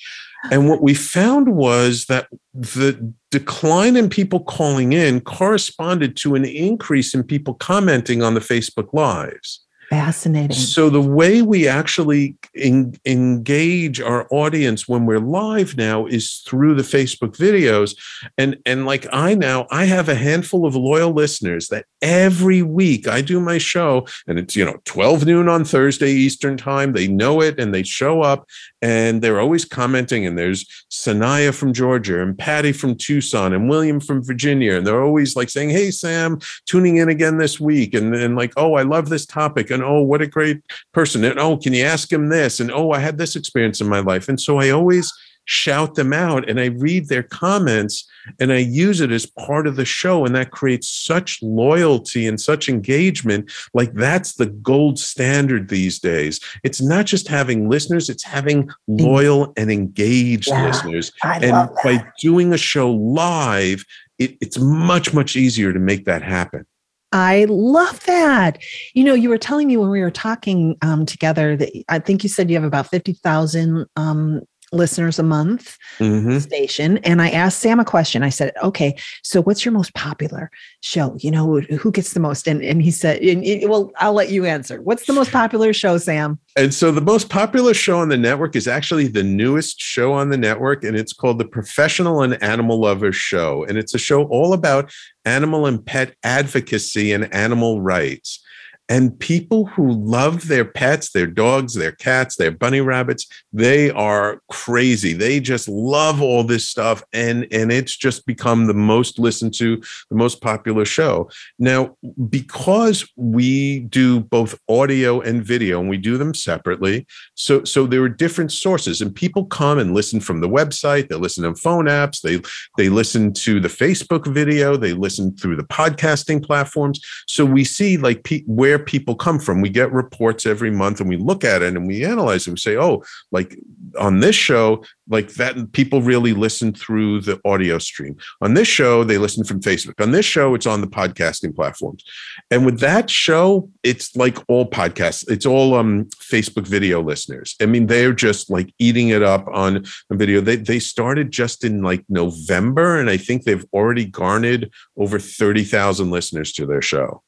And 0.50 0.68
what 0.68 0.82
we 0.82 0.94
found 0.94 1.54
was 1.54 2.06
that 2.06 2.28
the 2.52 3.12
decline 3.30 3.96
in 3.96 4.08
people 4.08 4.40
calling 4.40 4.92
in 4.92 5.20
corresponded 5.20 6.16
to 6.18 6.34
an 6.34 6.44
increase 6.44 7.14
in 7.14 7.24
people 7.24 7.54
commenting 7.54 8.22
on 8.22 8.34
the 8.34 8.40
Facebook 8.40 8.92
Lives. 8.92 9.63
Fascinating. 9.90 10.56
So 10.56 10.88
the 10.88 11.00
way 11.00 11.42
we 11.42 11.68
actually 11.68 12.36
in, 12.54 12.96
engage 13.04 14.00
our 14.00 14.26
audience 14.30 14.88
when 14.88 15.06
we're 15.06 15.20
live 15.20 15.76
now 15.76 16.06
is 16.06 16.42
through 16.46 16.74
the 16.74 16.82
Facebook 16.82 17.36
videos. 17.36 17.96
And 18.38 18.58
and 18.66 18.86
like 18.86 19.06
I 19.12 19.34
now 19.34 19.66
I 19.70 19.84
have 19.84 20.08
a 20.08 20.14
handful 20.14 20.66
of 20.66 20.74
loyal 20.74 21.12
listeners 21.12 21.68
that 21.68 21.86
every 22.02 22.62
week 22.62 23.08
I 23.08 23.20
do 23.20 23.40
my 23.40 23.58
show 23.58 24.06
and 24.26 24.38
it's 24.38 24.56
you 24.56 24.64
know 24.64 24.80
12 24.84 25.26
noon 25.26 25.48
on 25.48 25.64
Thursday 25.64 26.10
Eastern 26.10 26.56
time. 26.56 26.92
They 26.92 27.08
know 27.08 27.40
it 27.40 27.58
and 27.58 27.74
they 27.74 27.82
show 27.82 28.22
up 28.22 28.46
and 28.82 29.22
they're 29.22 29.40
always 29.40 29.64
commenting. 29.64 30.26
And 30.26 30.38
there's 30.38 30.66
Sanaya 30.90 31.54
from 31.54 31.72
Georgia 31.72 32.22
and 32.22 32.36
Patty 32.36 32.72
from 32.72 32.96
Tucson 32.96 33.52
and 33.52 33.68
William 33.68 34.00
from 34.00 34.22
Virginia. 34.22 34.74
And 34.74 34.86
they're 34.86 35.02
always 35.02 35.36
like 35.36 35.50
saying, 35.50 35.70
Hey 35.70 35.90
Sam, 35.90 36.38
tuning 36.66 36.98
in 36.98 37.08
again 37.08 37.38
this 37.38 37.58
week. 37.58 37.94
And, 37.94 38.14
and 38.14 38.36
like, 38.36 38.52
oh, 38.56 38.74
I 38.74 38.82
love 38.82 39.08
this 39.08 39.26
topic. 39.26 39.70
And 39.74 39.82
oh, 39.82 40.02
what 40.02 40.22
a 40.22 40.26
great 40.26 40.62
person. 40.92 41.24
And 41.24 41.38
oh, 41.38 41.58
can 41.58 41.74
you 41.74 41.84
ask 41.84 42.10
him 42.10 42.28
this? 42.28 42.60
And 42.60 42.70
oh, 42.70 42.92
I 42.92 43.00
had 43.00 43.18
this 43.18 43.36
experience 43.36 43.80
in 43.80 43.88
my 43.88 44.00
life. 44.00 44.28
And 44.28 44.40
so 44.40 44.58
I 44.58 44.70
always 44.70 45.12
shout 45.46 45.94
them 45.94 46.12
out 46.12 46.48
and 46.48 46.58
I 46.58 46.66
read 46.66 47.08
their 47.08 47.22
comments 47.22 48.08
and 48.40 48.52
I 48.52 48.58
use 48.58 49.00
it 49.00 49.10
as 49.10 49.26
part 49.26 49.66
of 49.66 49.76
the 49.76 49.84
show. 49.84 50.24
And 50.24 50.34
that 50.34 50.50
creates 50.50 50.88
such 50.88 51.42
loyalty 51.42 52.26
and 52.26 52.40
such 52.40 52.68
engagement. 52.68 53.52
Like 53.74 53.92
that's 53.92 54.34
the 54.34 54.46
gold 54.46 54.98
standard 54.98 55.68
these 55.68 55.98
days. 55.98 56.40
It's 56.62 56.80
not 56.80 57.06
just 57.06 57.28
having 57.28 57.68
listeners, 57.68 58.08
it's 58.08 58.24
having 58.24 58.64
mm. 58.64 58.72
loyal 58.88 59.52
and 59.56 59.70
engaged 59.70 60.48
yeah, 60.48 60.66
listeners. 60.66 61.12
I 61.22 61.38
and 61.38 61.68
by 61.82 62.04
doing 62.18 62.52
a 62.52 62.58
show 62.58 62.90
live, 62.90 63.84
it, 64.18 64.36
it's 64.40 64.58
much, 64.58 65.12
much 65.12 65.36
easier 65.36 65.72
to 65.72 65.78
make 65.78 66.04
that 66.06 66.22
happen. 66.22 66.66
I 67.14 67.46
love 67.48 68.04
that. 68.06 68.58
You 68.92 69.04
know, 69.04 69.14
you 69.14 69.28
were 69.28 69.38
telling 69.38 69.68
me 69.68 69.76
when 69.76 69.88
we 69.88 70.00
were 70.00 70.10
talking 70.10 70.76
um, 70.82 71.06
together 71.06 71.56
that 71.56 71.70
I 71.88 72.00
think 72.00 72.24
you 72.24 72.28
said 72.28 72.50
you 72.50 72.56
have 72.56 72.64
about 72.64 72.88
50,000 72.88 73.86
um, 73.94 74.40
listeners 74.74 75.18
a 75.18 75.22
month 75.22 75.78
mm-hmm. 75.98 76.38
station. 76.38 76.98
And 76.98 77.22
I 77.22 77.30
asked 77.30 77.60
Sam 77.60 77.80
a 77.80 77.84
question. 77.84 78.22
I 78.22 78.28
said, 78.28 78.52
okay, 78.62 78.96
so 79.22 79.42
what's 79.42 79.64
your 79.64 79.72
most 79.72 79.94
popular 79.94 80.50
show? 80.80 81.16
You 81.18 81.30
know, 81.30 81.60
who 81.60 81.90
gets 81.90 82.12
the 82.12 82.20
most? 82.20 82.46
And, 82.46 82.62
and 82.62 82.82
he 82.82 82.90
said, 82.90 83.22
and, 83.22 83.44
and, 83.44 83.70
well, 83.70 83.92
I'll 83.98 84.12
let 84.12 84.30
you 84.30 84.44
answer. 84.44 84.82
What's 84.82 85.06
the 85.06 85.12
most 85.12 85.30
popular 85.30 85.72
show, 85.72 85.98
Sam? 85.98 86.38
And 86.56 86.72
so 86.72 86.92
the 86.92 87.00
most 87.00 87.30
popular 87.30 87.74
show 87.74 87.98
on 87.98 88.08
the 88.08 88.16
network 88.16 88.54
is 88.56 88.68
actually 88.68 89.08
the 89.08 89.24
newest 89.24 89.80
show 89.80 90.12
on 90.12 90.28
the 90.28 90.36
network, 90.36 90.84
and 90.84 90.96
it's 90.96 91.12
called 91.12 91.38
the 91.38 91.44
Professional 91.44 92.22
and 92.22 92.40
Animal 92.42 92.80
Lovers 92.80 93.16
Show. 93.16 93.64
And 93.64 93.78
it's 93.78 93.94
a 93.94 93.98
show 93.98 94.24
all 94.24 94.52
about 94.52 94.92
animal 95.24 95.66
and 95.66 95.84
pet 95.84 96.14
advocacy 96.22 97.12
and 97.12 97.32
animal 97.34 97.80
rights. 97.80 98.40
And 98.88 99.18
people 99.18 99.66
who 99.66 99.92
love 99.92 100.48
their 100.48 100.64
pets, 100.64 101.10
their 101.10 101.26
dogs, 101.26 101.72
their 101.74 101.92
cats, 101.92 102.36
their 102.36 102.50
bunny 102.50 102.82
rabbits, 102.82 103.26
they 103.52 103.90
are 103.90 104.42
crazy. 104.50 105.14
They 105.14 105.40
just 105.40 105.68
love 105.68 106.20
all 106.20 106.44
this 106.44 106.68
stuff. 106.68 107.02
And, 107.14 107.46
and 107.50 107.72
it's 107.72 107.96
just 107.96 108.26
become 108.26 108.66
the 108.66 108.74
most 108.74 109.18
listened 109.18 109.54
to, 109.54 109.82
the 110.10 110.16
most 110.16 110.42
popular 110.42 110.84
show. 110.84 111.30
Now, 111.58 111.96
because 112.28 113.10
we 113.16 113.80
do 113.80 114.20
both 114.20 114.58
audio 114.68 115.20
and 115.20 115.42
video 115.42 115.80
and 115.80 115.88
we 115.88 115.96
do 115.96 116.18
them 116.18 116.34
separately, 116.34 117.06
so, 117.34 117.64
so 117.64 117.86
there 117.86 118.02
are 118.02 118.08
different 118.08 118.52
sources 118.52 119.00
and 119.00 119.14
people 119.14 119.46
come 119.46 119.78
and 119.78 119.94
listen 119.94 120.20
from 120.20 120.40
the 120.40 120.48
website, 120.48 121.08
they 121.08 121.16
listen 121.16 121.44
on 121.46 121.54
phone 121.54 121.86
apps, 121.86 122.20
they, 122.20 122.42
they 122.76 122.90
listen 122.90 123.32
to 123.32 123.60
the 123.60 123.68
Facebook 123.68 124.26
video, 124.26 124.76
they 124.76 124.92
listen 124.92 125.34
through 125.36 125.56
the 125.56 125.64
podcasting 125.64 126.44
platforms. 126.44 127.00
So 127.26 127.46
we 127.46 127.64
see 127.64 127.96
like 127.96 128.28
where 128.46 128.73
where 128.74 128.84
people 128.84 129.14
come 129.14 129.38
from. 129.38 129.60
We 129.60 129.68
get 129.68 129.92
reports 129.92 130.46
every 130.46 130.70
month 130.70 131.00
and 131.00 131.08
we 131.08 131.16
look 131.16 131.44
at 131.44 131.62
it 131.62 131.76
and 131.76 131.86
we 131.86 132.04
analyze 132.04 132.44
them. 132.44 132.54
We 132.54 132.58
say, 132.58 132.76
oh, 132.76 133.04
like 133.30 133.56
on 134.00 134.18
this 134.18 134.34
show, 134.34 134.84
like 135.08 135.28
that 135.34 135.70
people 135.72 136.02
really 136.02 136.32
listen 136.32 136.72
through 136.72 137.20
the 137.20 137.40
audio 137.44 137.78
stream. 137.78 138.16
On 138.40 138.54
this 138.54 138.66
show, 138.66 139.04
they 139.04 139.16
listen 139.16 139.44
from 139.44 139.60
Facebook. 139.60 140.02
On 140.02 140.10
this 140.10 140.26
show, 140.26 140.54
it's 140.54 140.66
on 140.66 140.80
the 140.80 140.88
podcasting 140.88 141.54
platforms. 141.54 142.02
And 142.50 142.66
with 142.66 142.80
that 142.80 143.08
show, 143.08 143.70
it's 143.84 144.16
like 144.16 144.38
all 144.48 144.68
podcasts, 144.68 145.24
it's 145.30 145.46
all 145.46 145.74
um 145.74 146.06
Facebook 146.20 146.66
video 146.66 147.00
listeners. 147.00 147.54
I 147.60 147.66
mean, 147.66 147.86
they're 147.86 148.12
just 148.12 148.50
like 148.50 148.74
eating 148.80 149.10
it 149.10 149.22
up 149.22 149.46
on 149.52 149.84
video. 150.10 150.40
They 150.40 150.56
they 150.56 150.80
started 150.80 151.30
just 151.30 151.62
in 151.62 151.82
like 151.82 152.04
November, 152.08 152.98
and 152.98 153.08
I 153.08 153.18
think 153.18 153.44
they've 153.44 153.66
already 153.72 154.06
garnered 154.06 154.72
over 154.96 155.20
30,000 155.20 156.10
listeners 156.10 156.52
to 156.54 156.66
their 156.66 156.82
show 156.82 157.22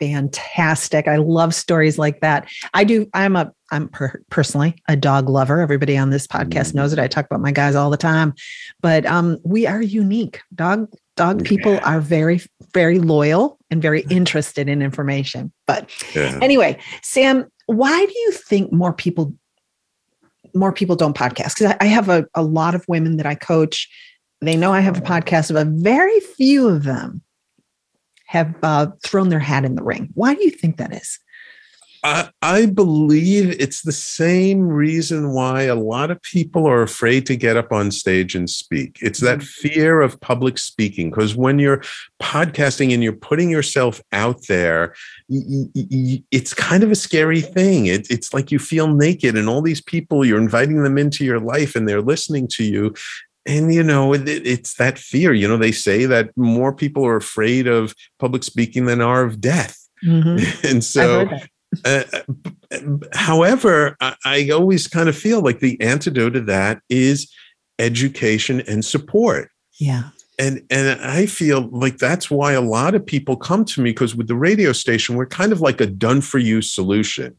fantastic. 0.00 1.08
I 1.08 1.16
love 1.16 1.54
stories 1.54 1.98
like 1.98 2.20
that. 2.20 2.48
I 2.74 2.84
do. 2.84 3.08
I'm 3.14 3.36
a. 3.36 3.52
I'm 3.72 3.88
per- 3.88 4.22
personally 4.30 4.76
a 4.88 4.96
dog 4.96 5.28
lover. 5.28 5.60
Everybody 5.60 5.96
on 5.96 6.10
this 6.10 6.26
podcast 6.26 6.74
knows 6.74 6.92
it. 6.92 6.98
I 6.98 7.08
talk 7.08 7.26
about 7.26 7.40
my 7.40 7.50
guys 7.50 7.74
all 7.74 7.90
the 7.90 7.96
time, 7.96 8.34
but 8.80 9.04
um, 9.06 9.38
we 9.44 9.66
are 9.66 9.82
unique. 9.82 10.40
Dog 10.54 10.88
dog 11.16 11.44
people 11.44 11.80
are 11.82 12.00
very 12.00 12.40
very 12.74 12.98
loyal 12.98 13.58
and 13.70 13.82
very 13.82 14.02
interested 14.10 14.68
in 14.68 14.82
information. 14.82 15.52
But 15.66 15.90
yeah. 16.14 16.38
anyway, 16.42 16.78
Sam, 17.02 17.46
why 17.66 18.06
do 18.06 18.12
you 18.18 18.32
think 18.32 18.72
more 18.72 18.92
people 18.92 19.34
more 20.54 20.72
people 20.72 20.96
don't 20.96 21.16
podcast? 21.16 21.56
Because 21.56 21.72
I, 21.72 21.76
I 21.80 21.86
have 21.86 22.08
a, 22.08 22.26
a 22.34 22.42
lot 22.42 22.74
of 22.74 22.84
women 22.88 23.16
that 23.16 23.26
I 23.26 23.34
coach. 23.34 23.88
They 24.42 24.56
know 24.56 24.72
I 24.72 24.80
have 24.80 24.98
a 24.98 25.00
podcast, 25.00 25.52
but 25.52 25.66
very 25.68 26.20
few 26.20 26.68
of 26.68 26.84
them 26.84 27.22
have 28.26 28.54
uh, 28.62 28.88
thrown 29.04 29.28
their 29.28 29.38
hat 29.38 29.64
in 29.64 29.74
the 29.74 29.82
ring. 29.82 30.10
Why 30.14 30.34
do 30.34 30.44
you 30.44 30.50
think 30.50 30.76
that 30.76 30.92
is? 30.92 31.18
I, 32.06 32.30
I 32.40 32.66
believe 32.66 33.60
it's 33.60 33.82
the 33.82 33.90
same 33.90 34.60
reason 34.60 35.32
why 35.32 35.62
a 35.62 35.74
lot 35.74 36.12
of 36.12 36.22
people 36.22 36.64
are 36.68 36.82
afraid 36.82 37.26
to 37.26 37.36
get 37.36 37.56
up 37.56 37.72
on 37.72 37.90
stage 37.90 38.36
and 38.36 38.48
speak. 38.48 38.98
It's 39.02 39.18
that 39.20 39.38
mm-hmm. 39.38 39.68
fear 39.68 40.00
of 40.02 40.20
public 40.20 40.58
speaking. 40.58 41.10
Because 41.10 41.34
when 41.34 41.58
you're 41.58 41.82
podcasting 42.22 42.94
and 42.94 43.02
you're 43.02 43.12
putting 43.12 43.50
yourself 43.50 44.00
out 44.12 44.46
there, 44.46 44.94
it's 45.28 46.54
kind 46.54 46.84
of 46.84 46.92
a 46.92 46.96
scary 46.96 47.40
thing. 47.40 47.86
It, 47.86 48.08
it's 48.08 48.32
like 48.32 48.52
you 48.52 48.60
feel 48.60 48.86
naked, 48.86 49.36
and 49.36 49.48
all 49.48 49.62
these 49.62 49.80
people, 49.82 50.24
you're 50.24 50.40
inviting 50.40 50.84
them 50.84 50.98
into 50.98 51.24
your 51.24 51.40
life 51.40 51.74
and 51.74 51.88
they're 51.88 52.02
listening 52.02 52.46
to 52.52 52.62
you 52.62 52.94
and 53.46 53.72
you 53.72 53.82
know 53.82 54.12
it, 54.12 54.28
it's 54.28 54.74
that 54.74 54.98
fear 54.98 55.32
you 55.32 55.46
know 55.46 55.56
they 55.56 55.72
say 55.72 56.06
that 56.06 56.30
more 56.36 56.72
people 56.72 57.06
are 57.06 57.16
afraid 57.16 57.66
of 57.66 57.94
public 58.18 58.42
speaking 58.42 58.86
than 58.86 59.00
are 59.00 59.24
of 59.24 59.40
death. 59.40 59.78
Mm-hmm. 60.04 60.66
and 60.66 60.84
so 60.84 61.28
uh, 61.84 62.02
however 63.14 63.96
I, 64.00 64.16
I 64.24 64.50
always 64.50 64.86
kind 64.86 65.08
of 65.08 65.16
feel 65.16 65.40
like 65.40 65.60
the 65.60 65.80
antidote 65.80 66.34
to 66.34 66.40
that 66.42 66.80
is 66.88 67.32
education 67.78 68.60
and 68.62 68.84
support. 68.84 69.50
Yeah 69.78 70.10
and 70.38 70.62
and 70.70 71.00
i 71.00 71.24
feel 71.26 71.68
like 71.70 71.96
that's 71.98 72.30
why 72.30 72.52
a 72.52 72.60
lot 72.60 72.94
of 72.94 73.04
people 73.04 73.36
come 73.36 73.64
to 73.64 73.80
me 73.80 73.90
because 73.90 74.14
with 74.14 74.28
the 74.28 74.34
radio 74.34 74.72
station 74.72 75.16
we're 75.16 75.26
kind 75.26 75.52
of 75.52 75.60
like 75.60 75.80
a 75.80 75.86
done 75.86 76.20
for 76.20 76.38
you 76.38 76.62
solution. 76.62 77.36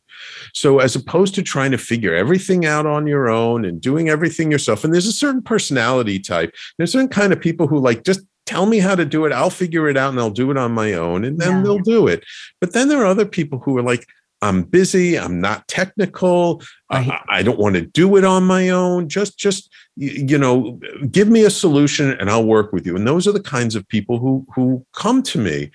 So 0.54 0.80
as 0.80 0.96
opposed 0.96 1.36
to 1.36 1.44
trying 1.44 1.72
to 1.72 1.78
figure 1.78 2.16
everything 2.16 2.66
out 2.66 2.86
on 2.86 3.06
your 3.08 3.30
own 3.30 3.66
and 3.66 3.80
doing 3.80 4.10
everything 4.10 4.52
yourself 4.52 4.84
and 4.84 4.94
there's 4.94 5.08
a 5.08 5.12
certain 5.12 5.42
personality 5.42 6.20
type. 6.20 6.54
There's 6.78 6.92
certain 6.92 7.10
kind 7.10 7.32
of 7.32 7.40
people 7.40 7.68
who 7.68 7.80
like 7.80 8.04
just 8.04 8.22
tell 8.46 8.66
me 8.66 8.80
how 8.80 8.96
to 8.96 9.06
do 9.06 9.26
it. 9.26 9.32
I'll 9.32 9.50
figure 9.50 9.90
it 9.90 9.98
out 9.98 10.10
and 10.10 10.20
i'll 10.20 10.30
do 10.30 10.50
it 10.52 10.58
on 10.58 10.72
my 10.72 10.94
own 10.94 11.24
and 11.24 11.40
then 11.40 11.58
yeah. 11.58 11.64
they'll 11.64 11.80
do 11.80 12.08
it. 12.08 12.24
But 12.60 12.74
then 12.74 12.88
there 12.88 13.02
are 13.02 13.06
other 13.06 13.26
people 13.26 13.60
who 13.60 13.78
are 13.78 13.84
like 13.84 14.08
I'm 14.42 14.64
busy. 14.64 15.18
I'm 15.18 15.42
not 15.42 15.68
technical. 15.68 16.62
Right. 16.92 17.10
I, 17.10 17.40
I, 17.40 17.44
don't 17.44 17.58
want 17.58 17.76
to 17.76 17.82
do 17.82 18.18
it 18.18 18.24
on 18.24 18.44
my 18.44 18.70
own. 18.70 19.10
Just, 19.10 19.38
just 19.38 19.74
you 19.96 20.38
know, 20.38 20.80
give 21.10 21.28
me 21.28 21.44
a 21.44 21.50
solution, 21.50 22.12
and 22.12 22.30
I'll 22.30 22.46
work 22.46 22.72
with 22.72 22.86
you. 22.86 22.96
And 22.96 23.08
those 23.08 23.28
are 23.28 23.32
the 23.32 23.42
kinds 23.42 23.76
of 23.76 23.88
people 23.88 24.20
who 24.20 24.46
who 24.54 24.86
come 24.94 25.24
to 25.24 25.40
me 25.40 25.72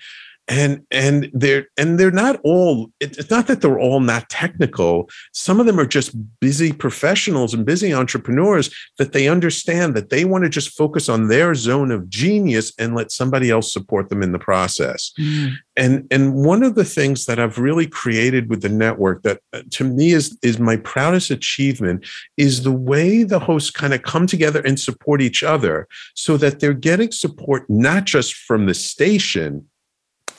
and 0.47 0.85
and 0.91 1.29
they're 1.33 1.67
and 1.77 1.97
they're 1.97 2.11
not 2.11 2.39
all 2.43 2.91
it's 2.99 3.29
not 3.29 3.47
that 3.47 3.61
they're 3.61 3.79
all 3.79 4.01
not 4.01 4.27
technical 4.29 5.09
some 5.31 5.59
of 5.59 5.65
them 5.65 5.79
are 5.79 5.85
just 5.85 6.13
busy 6.41 6.73
professionals 6.73 7.53
and 7.53 7.65
busy 7.65 7.93
entrepreneurs 7.93 8.69
that 8.97 9.13
they 9.13 9.29
understand 9.29 9.95
that 9.95 10.09
they 10.09 10.25
want 10.25 10.43
to 10.43 10.49
just 10.49 10.75
focus 10.75 11.07
on 11.07 11.29
their 11.29 11.55
zone 11.55 11.91
of 11.91 12.09
genius 12.09 12.73
and 12.77 12.93
let 12.93 13.11
somebody 13.11 13.49
else 13.49 13.71
support 13.71 14.09
them 14.09 14.21
in 14.21 14.33
the 14.33 14.39
process 14.39 15.13
mm. 15.17 15.53
and 15.77 16.05
and 16.11 16.33
one 16.33 16.61
of 16.61 16.75
the 16.75 16.85
things 16.85 17.25
that 17.25 17.39
i've 17.39 17.57
really 17.57 17.87
created 17.87 18.49
with 18.49 18.61
the 18.61 18.69
network 18.69 19.23
that 19.23 19.39
uh, 19.53 19.61
to 19.69 19.85
me 19.85 20.11
is 20.11 20.37
is 20.43 20.59
my 20.59 20.75
proudest 20.75 21.31
achievement 21.31 22.05
is 22.35 22.63
the 22.63 22.71
way 22.71 23.23
the 23.23 23.39
hosts 23.39 23.71
kind 23.71 23.93
of 23.93 24.03
come 24.03 24.27
together 24.27 24.61
and 24.65 24.77
support 24.77 25.21
each 25.21 25.41
other 25.41 25.87
so 26.15 26.35
that 26.35 26.59
they're 26.59 26.73
getting 26.73 27.11
support 27.13 27.63
not 27.69 28.03
just 28.03 28.33
from 28.33 28.65
the 28.65 28.73
station 28.73 29.65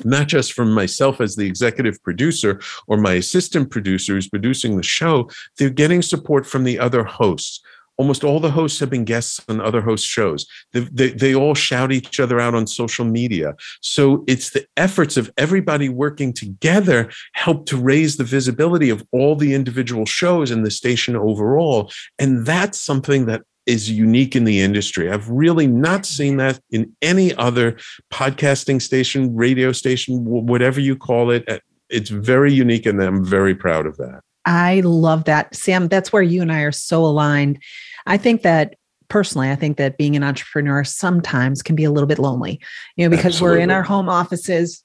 not 0.04 0.28
just 0.28 0.52
from 0.52 0.72
myself 0.72 1.20
as 1.20 1.36
the 1.36 1.46
executive 1.46 2.02
producer 2.02 2.60
or 2.86 2.96
my 2.96 3.14
assistant 3.14 3.70
producer 3.70 4.14
who's 4.14 4.28
producing 4.28 4.76
the 4.76 4.82
show, 4.82 5.28
they're 5.58 5.70
getting 5.70 6.02
support 6.02 6.46
from 6.46 6.64
the 6.64 6.78
other 6.78 7.04
hosts. 7.04 7.60
Almost 7.96 8.24
all 8.24 8.40
the 8.40 8.50
hosts 8.50 8.80
have 8.80 8.90
been 8.90 9.04
guests 9.04 9.40
on 9.48 9.60
other 9.60 9.80
host 9.80 10.04
shows. 10.04 10.46
They, 10.72 10.80
they, 10.80 11.10
they, 11.10 11.34
all 11.34 11.54
shout 11.54 11.92
each 11.92 12.18
other 12.18 12.40
out 12.40 12.54
on 12.54 12.66
social 12.66 13.04
media. 13.04 13.54
So 13.82 14.24
it's 14.26 14.50
the 14.50 14.66
efforts 14.76 15.16
of 15.16 15.30
everybody 15.36 15.88
working 15.88 16.32
together 16.32 17.10
help 17.34 17.66
to 17.66 17.76
raise 17.76 18.16
the 18.16 18.24
visibility 18.24 18.90
of 18.90 19.06
all 19.12 19.36
the 19.36 19.54
individual 19.54 20.06
shows 20.06 20.50
in 20.50 20.64
the 20.64 20.72
station 20.72 21.14
overall. 21.14 21.92
And 22.18 22.44
that's 22.44 22.80
something 22.80 23.26
that 23.26 23.42
is 23.66 23.90
unique 23.90 24.36
in 24.36 24.44
the 24.44 24.60
industry. 24.60 25.10
I've 25.10 25.28
really 25.28 25.66
not 25.66 26.06
seen 26.06 26.36
that 26.36 26.60
in 26.70 26.94
any 27.02 27.34
other 27.34 27.78
podcasting 28.12 28.80
station, 28.82 29.34
radio 29.34 29.72
station, 29.72 30.24
whatever 30.24 30.80
you 30.80 30.96
call 30.96 31.30
it. 31.30 31.48
Uh, 31.48 31.58
it's 31.88 32.10
very 32.10 32.52
unique, 32.52 32.86
and 32.86 33.02
I'm 33.02 33.24
very 33.24 33.54
proud 33.54 33.86
of 33.86 33.96
that. 33.98 34.20
I 34.44 34.80
love 34.80 35.24
that. 35.24 35.54
Sam, 35.54 35.88
that's 35.88 36.12
where 36.12 36.22
you 36.22 36.42
and 36.42 36.52
I 36.52 36.60
are 36.60 36.72
so 36.72 37.04
aligned. 37.04 37.62
I 38.06 38.16
think 38.16 38.42
that 38.42 38.74
personally, 39.08 39.50
I 39.50 39.54
think 39.54 39.76
that 39.76 39.96
being 39.96 40.16
an 40.16 40.22
entrepreneur 40.22 40.84
sometimes 40.84 41.62
can 41.62 41.76
be 41.76 41.84
a 41.84 41.90
little 41.90 42.06
bit 42.06 42.18
lonely, 42.18 42.60
you 42.96 43.04
know, 43.04 43.10
because 43.10 43.36
Absolutely. 43.36 43.58
we're 43.58 43.62
in 43.62 43.70
our 43.70 43.82
home 43.82 44.08
offices. 44.08 44.82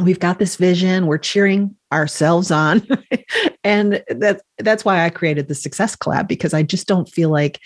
We've 0.00 0.20
got 0.20 0.38
this 0.38 0.56
vision, 0.56 1.06
we're 1.06 1.18
cheering 1.18 1.74
ourselves 1.92 2.50
on. 2.50 2.86
and 3.64 4.02
that's 4.08 4.42
that's 4.58 4.84
why 4.84 5.04
I 5.04 5.10
created 5.10 5.48
the 5.48 5.54
Success 5.54 5.96
Collab 5.96 6.28
because 6.28 6.54
I 6.54 6.62
just 6.62 6.86
don't 6.86 7.08
feel 7.08 7.30
like 7.30 7.58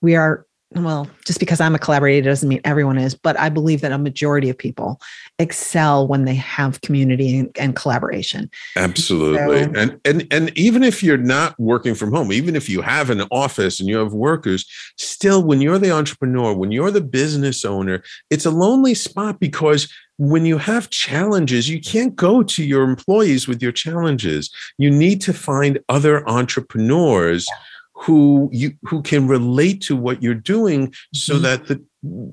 we 0.00 0.16
are 0.16 0.46
well, 0.72 1.10
just 1.26 1.40
because 1.40 1.60
I'm 1.60 1.74
a 1.74 1.80
collaborator 1.80 2.28
doesn't 2.28 2.48
mean 2.48 2.60
everyone 2.64 2.96
is, 2.96 3.12
but 3.12 3.38
I 3.40 3.48
believe 3.48 3.80
that 3.80 3.90
a 3.90 3.98
majority 3.98 4.48
of 4.50 4.56
people 4.56 5.00
excel 5.40 6.06
when 6.06 6.26
they 6.26 6.36
have 6.36 6.80
community 6.82 7.40
and, 7.40 7.50
and 7.58 7.74
collaboration. 7.74 8.48
Absolutely. 8.76 9.64
So, 9.64 9.80
and 9.80 10.00
and 10.04 10.28
and 10.30 10.56
even 10.56 10.84
if 10.84 11.02
you're 11.02 11.16
not 11.16 11.58
working 11.58 11.96
from 11.96 12.12
home, 12.12 12.32
even 12.32 12.54
if 12.54 12.68
you 12.68 12.82
have 12.82 13.10
an 13.10 13.22
office 13.32 13.80
and 13.80 13.88
you 13.88 13.96
have 13.96 14.12
workers, 14.12 14.64
still 14.96 15.42
when 15.42 15.60
you're 15.60 15.78
the 15.78 15.90
entrepreneur, 15.90 16.54
when 16.54 16.70
you're 16.70 16.92
the 16.92 17.00
business 17.00 17.64
owner, 17.64 18.04
it's 18.30 18.46
a 18.46 18.50
lonely 18.52 18.94
spot 18.94 19.40
because 19.40 19.92
when 20.18 20.46
you 20.46 20.58
have 20.58 20.90
challenges, 20.90 21.68
you 21.68 21.80
can't 21.80 22.14
go 22.14 22.44
to 22.44 22.62
your 22.62 22.84
employees 22.84 23.48
with 23.48 23.60
your 23.60 23.72
challenges. 23.72 24.54
You 24.78 24.90
need 24.90 25.20
to 25.22 25.32
find 25.32 25.80
other 25.88 26.28
entrepreneurs. 26.28 27.46
Yeah 27.50 27.56
who 28.00 28.48
you 28.50 28.72
who 28.84 29.02
can 29.02 29.28
relate 29.28 29.82
to 29.82 29.94
what 29.94 30.22
you're 30.22 30.34
doing 30.34 30.92
so 31.12 31.34
mm-hmm. 31.34 31.42
that 31.42 31.66
the 31.66 31.82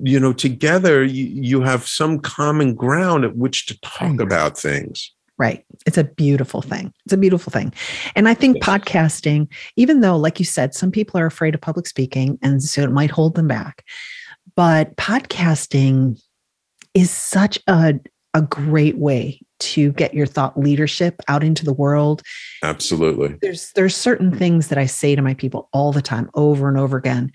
you 0.02 0.18
know 0.18 0.32
together 0.32 1.04
you, 1.04 1.24
you 1.24 1.60
have 1.60 1.86
some 1.86 2.18
common 2.18 2.74
ground 2.74 3.24
at 3.24 3.36
which 3.36 3.66
to 3.66 3.78
talk 3.80 4.08
right. 4.08 4.20
about 4.20 4.56
things 4.56 5.12
right 5.36 5.64
it's 5.84 5.98
a 5.98 6.04
beautiful 6.04 6.62
thing 6.62 6.92
it's 7.04 7.12
a 7.12 7.18
beautiful 7.18 7.50
thing 7.50 7.72
and 8.16 8.28
i 8.28 8.34
think 8.34 8.56
yes. 8.56 8.66
podcasting 8.66 9.46
even 9.76 10.00
though 10.00 10.16
like 10.16 10.38
you 10.38 10.44
said 10.44 10.74
some 10.74 10.90
people 10.90 11.20
are 11.20 11.26
afraid 11.26 11.54
of 11.54 11.60
public 11.60 11.86
speaking 11.86 12.38
and 12.42 12.62
so 12.62 12.80
it 12.80 12.90
might 12.90 13.10
hold 13.10 13.34
them 13.34 13.46
back 13.46 13.84
but 14.56 14.96
podcasting 14.96 16.18
is 16.94 17.10
such 17.10 17.58
a 17.66 17.94
a 18.32 18.40
great 18.40 18.96
way 18.96 19.38
to 19.58 19.92
get 19.92 20.14
your 20.14 20.26
thought 20.26 20.58
leadership 20.58 21.20
out 21.28 21.44
into 21.44 21.64
the 21.64 21.72
world. 21.72 22.22
Absolutely. 22.62 23.36
There's 23.40 23.72
there's 23.72 23.96
certain 23.96 24.36
things 24.36 24.68
that 24.68 24.78
I 24.78 24.86
say 24.86 25.14
to 25.14 25.22
my 25.22 25.34
people 25.34 25.68
all 25.72 25.92
the 25.92 26.02
time 26.02 26.30
over 26.34 26.68
and 26.68 26.78
over 26.78 26.96
again. 26.96 27.32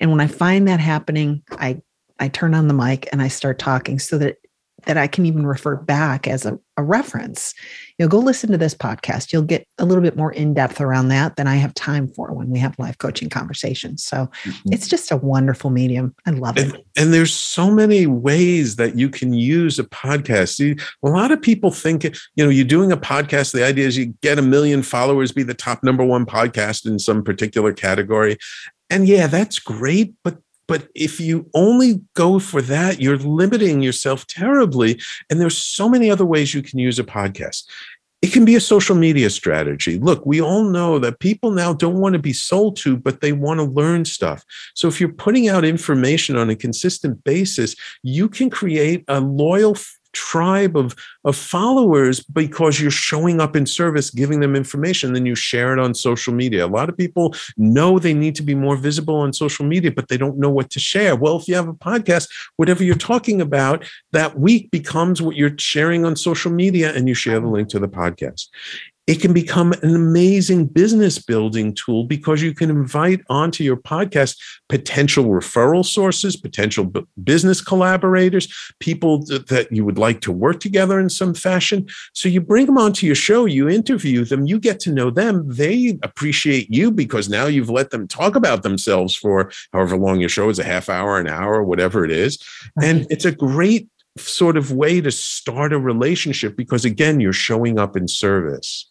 And 0.00 0.10
when 0.10 0.20
I 0.20 0.26
find 0.26 0.66
that 0.68 0.80
happening, 0.80 1.42
I 1.52 1.80
I 2.18 2.28
turn 2.28 2.54
on 2.54 2.68
the 2.68 2.74
mic 2.74 3.08
and 3.12 3.20
I 3.20 3.28
start 3.28 3.58
talking 3.58 3.98
so 3.98 4.18
that 4.18 4.36
that 4.84 4.96
I 4.96 5.06
can 5.06 5.24
even 5.26 5.46
refer 5.46 5.76
back 5.76 6.28
as 6.28 6.44
a, 6.44 6.58
a 6.76 6.82
reference. 6.82 7.54
You 7.98 8.04
know, 8.04 8.10
go 8.10 8.18
listen 8.18 8.52
to 8.52 8.58
this 8.58 8.74
podcast. 8.74 9.32
You'll 9.32 9.42
get 9.42 9.66
a 9.78 9.86
little 9.86 10.02
bit 10.02 10.16
more 10.16 10.32
in 10.32 10.52
depth 10.52 10.80
around 10.80 11.08
that 11.08 11.36
than 11.36 11.46
I 11.46 11.56
have 11.56 11.72
time 11.74 12.08
for 12.08 12.32
when 12.32 12.50
we 12.50 12.58
have 12.58 12.78
live 12.78 12.98
coaching 12.98 13.30
conversations. 13.30 14.04
So 14.04 14.30
mm-hmm. 14.44 14.72
it's 14.72 14.86
just 14.86 15.10
a 15.10 15.16
wonderful 15.16 15.70
medium. 15.70 16.14
I 16.26 16.30
love 16.30 16.58
and, 16.58 16.74
it. 16.74 16.86
And 16.96 17.12
there's 17.12 17.32
so 17.32 17.70
many 17.70 18.06
ways 18.06 18.76
that 18.76 18.98
you 18.98 19.08
can 19.08 19.32
use 19.32 19.78
a 19.78 19.84
podcast. 19.84 20.56
See, 20.56 20.76
a 21.02 21.08
lot 21.08 21.32
of 21.32 21.40
people 21.40 21.70
think, 21.70 22.04
you 22.04 22.44
know, 22.44 22.50
you're 22.50 22.64
doing 22.64 22.92
a 22.92 22.98
podcast. 22.98 23.52
The 23.52 23.64
idea 23.64 23.86
is 23.86 23.96
you 23.96 24.14
get 24.20 24.38
a 24.38 24.42
million 24.42 24.82
followers, 24.82 25.32
be 25.32 25.42
the 25.42 25.54
top 25.54 25.82
number 25.82 26.04
one 26.04 26.26
podcast 26.26 26.86
in 26.86 26.98
some 26.98 27.24
particular 27.24 27.72
category. 27.72 28.36
And 28.88 29.08
yeah, 29.08 29.26
that's 29.26 29.58
great, 29.58 30.14
but 30.22 30.38
but 30.68 30.88
if 30.94 31.20
you 31.20 31.48
only 31.54 32.00
go 32.14 32.38
for 32.38 32.60
that, 32.62 33.00
you're 33.00 33.18
limiting 33.18 33.82
yourself 33.82 34.26
terribly. 34.26 35.00
And 35.30 35.40
there's 35.40 35.56
so 35.56 35.88
many 35.88 36.10
other 36.10 36.26
ways 36.26 36.54
you 36.54 36.62
can 36.62 36.78
use 36.78 36.98
a 36.98 37.04
podcast. 37.04 37.64
It 38.22 38.32
can 38.32 38.44
be 38.44 38.56
a 38.56 38.60
social 38.60 38.96
media 38.96 39.28
strategy. 39.30 39.98
Look, 39.98 40.24
we 40.24 40.40
all 40.40 40.64
know 40.64 40.98
that 40.98 41.20
people 41.20 41.50
now 41.50 41.74
don't 41.74 42.00
want 42.00 42.14
to 42.14 42.18
be 42.18 42.32
sold 42.32 42.76
to, 42.78 42.96
but 42.96 43.20
they 43.20 43.32
want 43.32 43.60
to 43.60 43.64
learn 43.64 44.04
stuff. 44.04 44.42
So 44.74 44.88
if 44.88 45.00
you're 45.00 45.12
putting 45.12 45.48
out 45.48 45.64
information 45.64 46.34
on 46.34 46.50
a 46.50 46.56
consistent 46.56 47.22
basis, 47.24 47.76
you 48.02 48.28
can 48.28 48.50
create 48.50 49.04
a 49.06 49.20
loyal 49.20 49.76
tribe 50.16 50.76
of, 50.76 50.96
of 51.24 51.36
followers 51.36 52.20
because 52.20 52.80
you're 52.80 52.90
showing 52.90 53.38
up 53.40 53.54
in 53.54 53.66
service, 53.66 54.10
giving 54.10 54.40
them 54.40 54.56
information, 54.56 55.12
then 55.12 55.26
you 55.26 55.34
share 55.34 55.74
it 55.74 55.78
on 55.78 55.94
social 55.94 56.32
media. 56.32 56.64
A 56.64 56.66
lot 56.66 56.88
of 56.88 56.96
people 56.96 57.34
know 57.58 57.98
they 57.98 58.14
need 58.14 58.34
to 58.36 58.42
be 58.42 58.54
more 58.54 58.76
visible 58.76 59.16
on 59.16 59.32
social 59.34 59.66
media, 59.66 59.92
but 59.92 60.08
they 60.08 60.16
don't 60.16 60.38
know 60.38 60.50
what 60.50 60.70
to 60.70 60.80
share. 60.80 61.14
Well, 61.14 61.36
if 61.36 61.46
you 61.46 61.54
have 61.54 61.68
a 61.68 61.74
podcast, 61.74 62.28
whatever 62.56 62.82
you're 62.82 62.94
talking 62.94 63.42
about 63.42 63.84
that 64.12 64.38
week 64.38 64.70
becomes 64.70 65.20
what 65.20 65.36
you're 65.36 65.56
sharing 65.58 66.06
on 66.06 66.16
social 66.16 66.50
media, 66.50 66.94
and 66.94 67.08
you 67.08 67.14
share 67.14 67.38
the 67.38 67.48
link 67.48 67.68
to 67.68 67.78
the 67.78 67.88
podcast 67.88 68.48
it 69.06 69.20
can 69.20 69.32
become 69.32 69.72
an 69.72 69.94
amazing 69.94 70.66
business 70.66 71.18
building 71.18 71.72
tool 71.74 72.04
because 72.04 72.42
you 72.42 72.52
can 72.52 72.70
invite 72.70 73.20
onto 73.28 73.62
your 73.62 73.76
podcast 73.76 74.36
potential 74.68 75.26
referral 75.26 75.84
sources, 75.84 76.36
potential 76.36 76.84
b- 76.84 77.06
business 77.22 77.60
collaborators, 77.60 78.48
people 78.80 79.24
th- 79.24 79.46
that 79.46 79.70
you 79.70 79.84
would 79.84 79.98
like 79.98 80.20
to 80.22 80.32
work 80.32 80.58
together 80.58 80.98
in 80.98 81.08
some 81.08 81.34
fashion. 81.34 81.86
So 82.14 82.28
you 82.28 82.40
bring 82.40 82.66
them 82.66 82.78
onto 82.78 83.06
your 83.06 83.14
show, 83.14 83.44
you 83.44 83.68
interview 83.68 84.24
them, 84.24 84.46
you 84.46 84.58
get 84.58 84.80
to 84.80 84.92
know 84.92 85.10
them. 85.10 85.44
They 85.46 85.98
appreciate 86.02 86.72
you 86.72 86.90
because 86.90 87.28
now 87.28 87.46
you've 87.46 87.70
let 87.70 87.90
them 87.90 88.08
talk 88.08 88.34
about 88.34 88.64
themselves 88.64 89.14
for 89.14 89.52
however 89.72 89.96
long 89.96 90.18
your 90.18 90.28
show 90.28 90.48
is 90.48 90.58
a 90.58 90.64
half 90.64 90.88
hour, 90.88 91.20
an 91.20 91.28
hour, 91.28 91.62
whatever 91.62 92.04
it 92.04 92.10
is. 92.10 92.42
And 92.82 93.06
it's 93.08 93.24
a 93.24 93.32
great 93.32 93.88
sort 94.18 94.56
of 94.56 94.72
way 94.72 95.00
to 95.00 95.10
start 95.10 95.72
a 95.72 95.78
relationship 95.78 96.56
because 96.56 96.84
again 96.86 97.20
you're 97.20 97.34
showing 97.34 97.78
up 97.78 97.96
in 97.96 98.08
service 98.08 98.86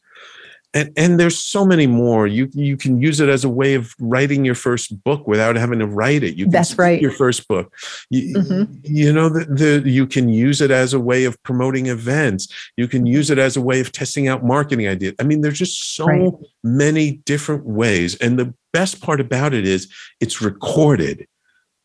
and 0.76 0.92
and 0.98 1.20
there's 1.20 1.40
so 1.40 1.66
many 1.66 1.88
more. 1.88 2.28
You 2.28 2.50
you 2.54 2.76
can 2.76 3.02
use 3.02 3.22
it 3.22 3.30
as 3.30 3.46
a 3.46 3.50
way 3.50 3.74
of 3.76 3.96
writing 3.98 4.44
your 4.44 4.56
first 4.56 5.02
book 5.04 5.26
without 5.26 5.56
having 5.56 5.80
to 5.80 5.88
write 5.88 6.22
it. 6.22 6.36
You 6.36 6.46
can 6.46 6.52
that's 6.52 6.78
right. 6.78 7.02
your 7.02 7.12
first 7.12 7.48
book. 7.48 7.74
You, 8.10 8.36
mm-hmm. 8.36 8.74
you 8.84 9.14
know 9.14 9.30
the, 9.30 9.46
the 9.46 9.90
you 9.90 10.06
can 10.06 10.28
use 10.28 10.62
it 10.62 10.72
as 10.72 10.94
a 10.94 11.00
way 11.00 11.24
of 11.24 11.42
promoting 11.44 11.88
events. 11.88 12.48
You 12.76 12.90
can 12.90 13.06
use 13.06 13.32
it 13.32 13.40
as 13.40 13.56
a 13.56 13.62
way 13.62 13.80
of 13.80 13.94
testing 13.94 14.28
out 14.28 14.44
marketing 14.44 14.88
ideas. 14.88 15.16
I 15.18 15.24
mean 15.24 15.42
there's 15.42 15.60
just 15.60 15.96
so 15.96 16.06
right. 16.06 16.34
many 16.64 17.14
different 17.26 17.66
ways. 17.66 18.16
And 18.16 18.38
the 18.38 18.54
best 18.74 19.02
part 19.02 19.22
about 19.22 19.54
it 19.54 19.66
is 19.66 19.92
it's 20.20 20.42
recorded 20.42 21.26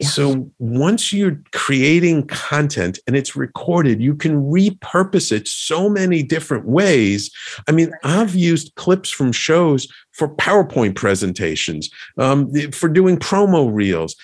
so 0.02 0.50
once 0.58 1.12
you're 1.12 1.40
creating 1.52 2.26
content 2.26 2.98
and 3.06 3.16
it's 3.16 3.36
recorded, 3.36 4.00
you 4.00 4.14
can 4.14 4.42
repurpose 4.50 5.30
it 5.30 5.46
so 5.46 5.90
many 5.90 6.22
different 6.22 6.66
ways. 6.66 7.30
I 7.68 7.72
mean, 7.72 7.92
I've 8.02 8.34
used 8.34 8.74
clips 8.76 9.10
from 9.10 9.32
shows 9.32 9.88
for 10.12 10.34
PowerPoint 10.36 10.94
presentations, 10.96 11.90
um, 12.18 12.50
for 12.72 12.88
doing 12.88 13.18
promo 13.18 13.72
reels. 13.72 14.16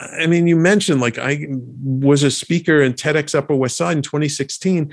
I 0.00 0.26
mean, 0.26 0.46
you 0.46 0.56
mentioned 0.56 1.00
like 1.00 1.18
I 1.18 1.46
was 1.82 2.22
a 2.22 2.30
speaker 2.30 2.80
in 2.80 2.94
TEDx 2.94 3.34
Upper 3.34 3.54
West 3.54 3.76
Side 3.76 3.96
in 3.96 4.02
2016. 4.02 4.92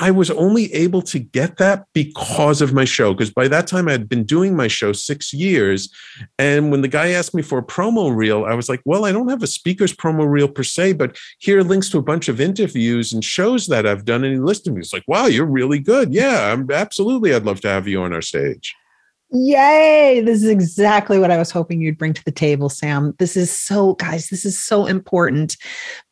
I 0.00 0.10
was 0.10 0.30
only 0.30 0.72
able 0.72 1.02
to 1.02 1.18
get 1.18 1.58
that 1.58 1.84
because 1.92 2.62
of 2.62 2.72
my 2.72 2.86
show. 2.86 3.12
Because 3.12 3.30
by 3.30 3.48
that 3.48 3.66
time, 3.66 3.86
I 3.86 3.92
had 3.92 4.08
been 4.08 4.24
doing 4.24 4.56
my 4.56 4.66
show 4.66 4.92
six 4.92 5.34
years. 5.34 5.92
And 6.38 6.70
when 6.70 6.80
the 6.80 6.88
guy 6.88 7.10
asked 7.10 7.34
me 7.34 7.42
for 7.42 7.58
a 7.58 7.62
promo 7.62 8.14
reel, 8.14 8.46
I 8.46 8.54
was 8.54 8.70
like, 8.70 8.80
well, 8.86 9.04
I 9.04 9.12
don't 9.12 9.28
have 9.28 9.42
a 9.42 9.46
speaker's 9.46 9.94
promo 9.94 10.26
reel 10.26 10.48
per 10.48 10.62
se, 10.62 10.94
but 10.94 11.18
here 11.38 11.58
are 11.58 11.64
links 11.64 11.90
to 11.90 11.98
a 11.98 12.02
bunch 12.02 12.28
of 12.28 12.40
interviews 12.40 13.12
and 13.12 13.22
shows 13.22 13.66
that 13.66 13.86
I've 13.86 14.06
done. 14.06 14.24
And 14.24 14.32
he 14.32 14.40
listed 14.40 14.72
me. 14.72 14.80
He's 14.80 14.94
like, 14.94 15.04
wow, 15.06 15.26
you're 15.26 15.44
really 15.44 15.78
good. 15.78 16.14
Yeah, 16.14 16.50
I'm 16.50 16.70
absolutely. 16.70 17.34
I'd 17.34 17.44
love 17.44 17.60
to 17.60 17.68
have 17.68 17.86
you 17.86 18.02
on 18.02 18.14
our 18.14 18.22
stage. 18.22 18.74
Yay. 19.32 20.22
This 20.24 20.42
is 20.42 20.48
exactly 20.48 21.18
what 21.18 21.30
I 21.30 21.36
was 21.36 21.52
hoping 21.52 21.80
you'd 21.80 21.98
bring 21.98 22.14
to 22.14 22.24
the 22.24 22.32
table, 22.32 22.68
Sam. 22.68 23.14
This 23.18 23.36
is 23.36 23.56
so, 23.56 23.94
guys, 23.94 24.28
this 24.28 24.44
is 24.44 24.60
so 24.60 24.86
important 24.86 25.56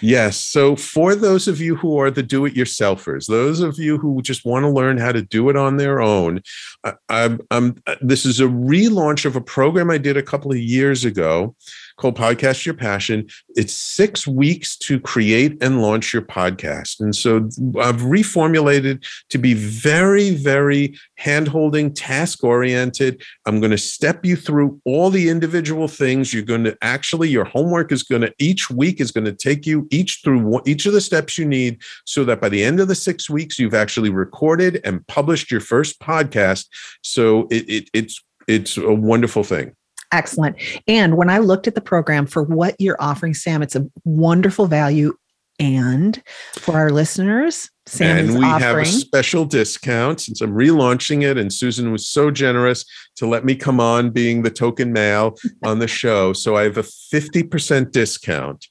Yes. 0.00 0.36
So, 0.36 0.76
for 0.76 1.14
those 1.14 1.48
of 1.48 1.60
you 1.60 1.74
who 1.74 1.98
are 1.98 2.10
the 2.10 2.22
do 2.22 2.44
it 2.44 2.54
yourselfers, 2.54 3.26
those 3.26 3.60
of 3.60 3.78
you 3.78 3.98
who 3.98 4.22
just 4.22 4.44
want 4.44 4.64
to 4.64 4.70
learn 4.70 4.98
how 4.98 5.12
to 5.12 5.22
do 5.22 5.48
it 5.48 5.56
on 5.56 5.76
their 5.76 6.00
own, 6.00 6.42
I, 6.84 6.94
I'm, 7.08 7.40
I'm, 7.50 7.82
this 8.00 8.24
is 8.24 8.40
a 8.40 8.44
relaunch 8.44 9.24
of 9.24 9.34
a 9.34 9.40
program 9.40 9.90
I 9.90 9.98
did 9.98 10.16
a 10.16 10.22
couple 10.22 10.52
of 10.52 10.58
years 10.58 11.04
ago 11.04 11.56
called 11.98 12.16
Podcast 12.16 12.64
Your 12.64 12.74
Passion. 12.74 13.26
It's 13.50 13.74
six 13.74 14.26
weeks 14.26 14.76
to 14.78 14.98
create 14.98 15.62
and 15.62 15.82
launch 15.82 16.12
your 16.12 16.22
podcast. 16.22 17.00
And 17.00 17.14
so 17.14 17.36
I've 17.80 18.00
reformulated 18.02 19.04
to 19.30 19.38
be 19.38 19.54
very, 19.54 20.30
very 20.30 20.96
hand-holding, 21.16 21.92
task-oriented. 21.94 23.22
I'm 23.46 23.60
going 23.60 23.72
to 23.72 23.78
step 23.78 24.24
you 24.24 24.36
through 24.36 24.80
all 24.84 25.10
the 25.10 25.28
individual 25.28 25.88
things. 25.88 26.32
You're 26.32 26.42
going 26.44 26.64
to 26.64 26.76
actually, 26.82 27.28
your 27.28 27.44
homework 27.44 27.92
is 27.92 28.02
going 28.02 28.22
to, 28.22 28.32
each 28.38 28.70
week 28.70 29.00
is 29.00 29.10
going 29.10 29.24
to 29.26 29.32
take 29.32 29.66
you 29.66 29.86
each 29.90 30.20
through 30.24 30.60
each 30.64 30.86
of 30.86 30.92
the 30.92 31.00
steps 31.00 31.36
you 31.36 31.44
need 31.44 31.82
so 32.06 32.24
that 32.24 32.40
by 32.40 32.48
the 32.48 32.62
end 32.64 32.80
of 32.80 32.88
the 32.88 32.94
six 32.94 33.28
weeks, 33.28 33.58
you've 33.58 33.74
actually 33.74 34.10
recorded 34.10 34.80
and 34.84 35.06
published 35.08 35.50
your 35.50 35.60
first 35.60 36.00
podcast. 36.00 36.66
So 37.02 37.48
it, 37.50 37.68
it 37.68 37.90
it's 37.92 38.24
it's 38.46 38.76
a 38.76 38.94
wonderful 38.94 39.44
thing. 39.44 39.72
Excellent. 40.12 40.56
And 40.86 41.16
when 41.16 41.28
I 41.28 41.38
looked 41.38 41.66
at 41.66 41.74
the 41.74 41.80
program 41.80 42.26
for 42.26 42.42
what 42.42 42.76
you're 42.78 43.00
offering, 43.00 43.34
Sam, 43.34 43.62
it's 43.62 43.76
a 43.76 43.86
wonderful 44.04 44.66
value. 44.66 45.16
And 45.60 46.22
for 46.52 46.76
our 46.76 46.90
listeners, 46.90 47.68
Sam 47.86 48.16
and 48.16 48.38
we 48.38 48.44
offering- 48.44 48.60
have 48.60 48.78
a 48.78 48.84
special 48.86 49.44
discount 49.44 50.20
since 50.20 50.40
I'm 50.40 50.54
relaunching 50.54 51.22
it. 51.22 51.36
And 51.36 51.52
Susan 51.52 51.90
was 51.90 52.08
so 52.08 52.30
generous 52.30 52.84
to 53.16 53.26
let 53.26 53.44
me 53.44 53.56
come 53.56 53.80
on 53.80 54.10
being 54.10 54.42
the 54.42 54.50
token 54.50 54.92
male 54.92 55.36
on 55.64 55.80
the 55.80 55.88
show. 55.88 56.32
So 56.32 56.56
I 56.56 56.62
have 56.62 56.78
a 56.78 56.82
50% 56.82 57.90
discount. 57.90 58.66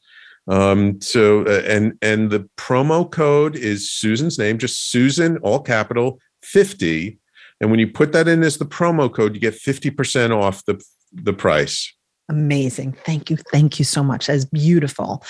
Um, 0.50 1.02
so 1.02 1.41
uh, 1.45 1.62
and 1.67 1.97
and 2.02 2.32
the 2.32 2.47
promo 2.56 3.10
code 3.10 3.58
is 3.58 3.91
Susan's 3.91 4.39
name, 4.39 4.58
just 4.58 4.89
Susan, 4.89 5.38
all 5.39 5.60
capital 5.60 6.21
50. 6.43 7.19
And 7.60 7.69
when 7.69 7.82
you 7.82 7.88
put 7.88 8.13
that 8.13 8.30
in 8.30 8.43
as 8.43 8.58
the 8.58 8.65
promo 8.65 9.13
code, 9.13 9.34
you 9.34 9.41
get 9.41 9.56
50% 9.56 10.34
off 10.34 10.63
the 10.63 10.82
the 11.12 11.34
price. 11.34 11.93
Amazing. 12.30 12.91
Thank 13.06 13.30
you. 13.30 13.38
Thank 13.38 13.80
you 13.80 13.86
so 13.86 14.04
much. 14.04 14.28
That's 14.28 14.43
beautiful. 14.43 15.24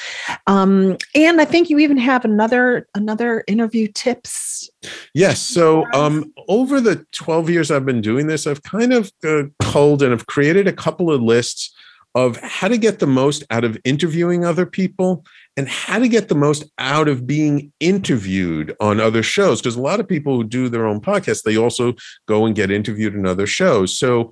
Um, 0.48 0.98
and 1.14 1.40
I 1.40 1.46
think 1.46 1.70
you 1.70 1.78
even 1.78 1.98
have 1.98 2.26
another 2.26 2.88
another 2.96 3.44
interview 3.48 3.88
tips. 3.88 4.68
Yes. 5.14 5.40
So 5.40 5.86
um, 5.94 6.34
over 6.48 6.82
the 6.82 7.06
12 7.12 7.52
years 7.52 7.70
I've 7.70 7.86
been 7.86 8.02
doing 8.02 8.26
this, 8.26 8.48
I've 8.48 8.64
kind 8.64 8.94
of 8.94 9.12
uh, 9.24 9.44
culled 9.62 10.02
and 10.02 10.12
have 10.12 10.26
created 10.26 10.68
a 10.68 10.74
couple 10.74 11.12
of 11.12 11.22
lists 11.22 11.72
of 12.16 12.38
how 12.38 12.68
to 12.68 12.80
get 12.80 12.98
the 12.98 13.06
most 13.06 13.44
out 13.52 13.64
of 13.64 13.78
interviewing 13.84 14.44
other 14.44 14.66
people 14.66 15.24
and 15.56 15.70
how 15.70 16.00
to 16.00 16.08
get 16.08 16.30
the 16.30 16.36
most 16.36 16.64
out 16.80 17.08
of 17.08 17.28
being 17.28 17.72
interviewed 17.80 18.76
on 18.80 19.00
other 19.00 19.22
shows. 19.22 19.62
Because 19.62 19.76
a 19.76 19.82
lot 19.82 20.00
of 20.00 20.08
people 20.08 20.36
who 20.36 20.44
do 20.44 20.68
their 20.68 20.88
own 20.88 21.00
podcasts, 21.00 21.44
they 21.44 21.58
also 21.58 21.94
go 22.28 22.48
and 22.48 22.56
get 22.56 22.72
interviewed 22.72 23.14
in 23.14 23.28
other 23.28 23.46
shows. 23.46 23.96
So 23.96 24.32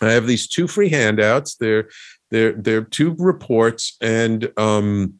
I 0.00 0.10
have 0.10 0.26
these 0.26 0.46
two 0.46 0.68
free 0.68 0.88
handouts. 0.88 1.56
They're 1.56 1.88
they're 2.30 2.52
they're 2.52 2.84
two 2.84 3.14
reports, 3.18 3.96
and 4.00 4.50
um, 4.56 5.14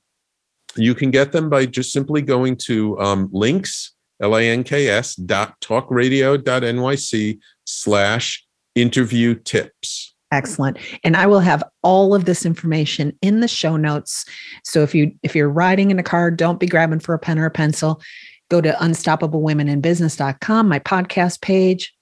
you 0.76 0.94
can 0.94 1.10
get 1.10 1.32
them 1.32 1.50
by 1.50 1.66
just 1.66 1.92
simply 1.92 2.22
going 2.22 2.56
to 2.56 2.98
um, 3.00 3.28
links 3.32 3.94
l-a-n-k-s 4.20 5.14
dot 5.14 5.60
talkradio 5.60 6.42
dot 6.42 6.62
nyc 6.62 7.38
slash 7.64 8.44
interview 8.74 9.34
tips. 9.34 10.14
Excellent. 10.30 10.76
And 11.04 11.16
i 11.16 11.26
will 11.26 11.40
have 11.40 11.64
all 11.82 12.14
of 12.14 12.26
this 12.26 12.44
information 12.44 13.16
in 13.22 13.40
the 13.40 13.48
show 13.48 13.76
notes. 13.76 14.26
So 14.64 14.82
if 14.82 14.94
you 14.94 15.12
if 15.22 15.34
you're 15.34 15.48
riding 15.48 15.90
in 15.90 15.98
a 15.98 16.02
car 16.02 16.30
don't 16.30 16.60
be 16.60 16.66
grabbing 16.66 17.00
for 17.00 17.14
a 17.14 17.18
pen 17.18 17.38
or 17.38 17.46
a 17.46 17.50
pencil. 17.50 18.02
Go 18.50 18.60
to 18.60 18.72
unstoppablewomeninbusiness.com 18.72 20.68
my 20.68 20.78
podcast 20.80 21.40
page 21.40 21.94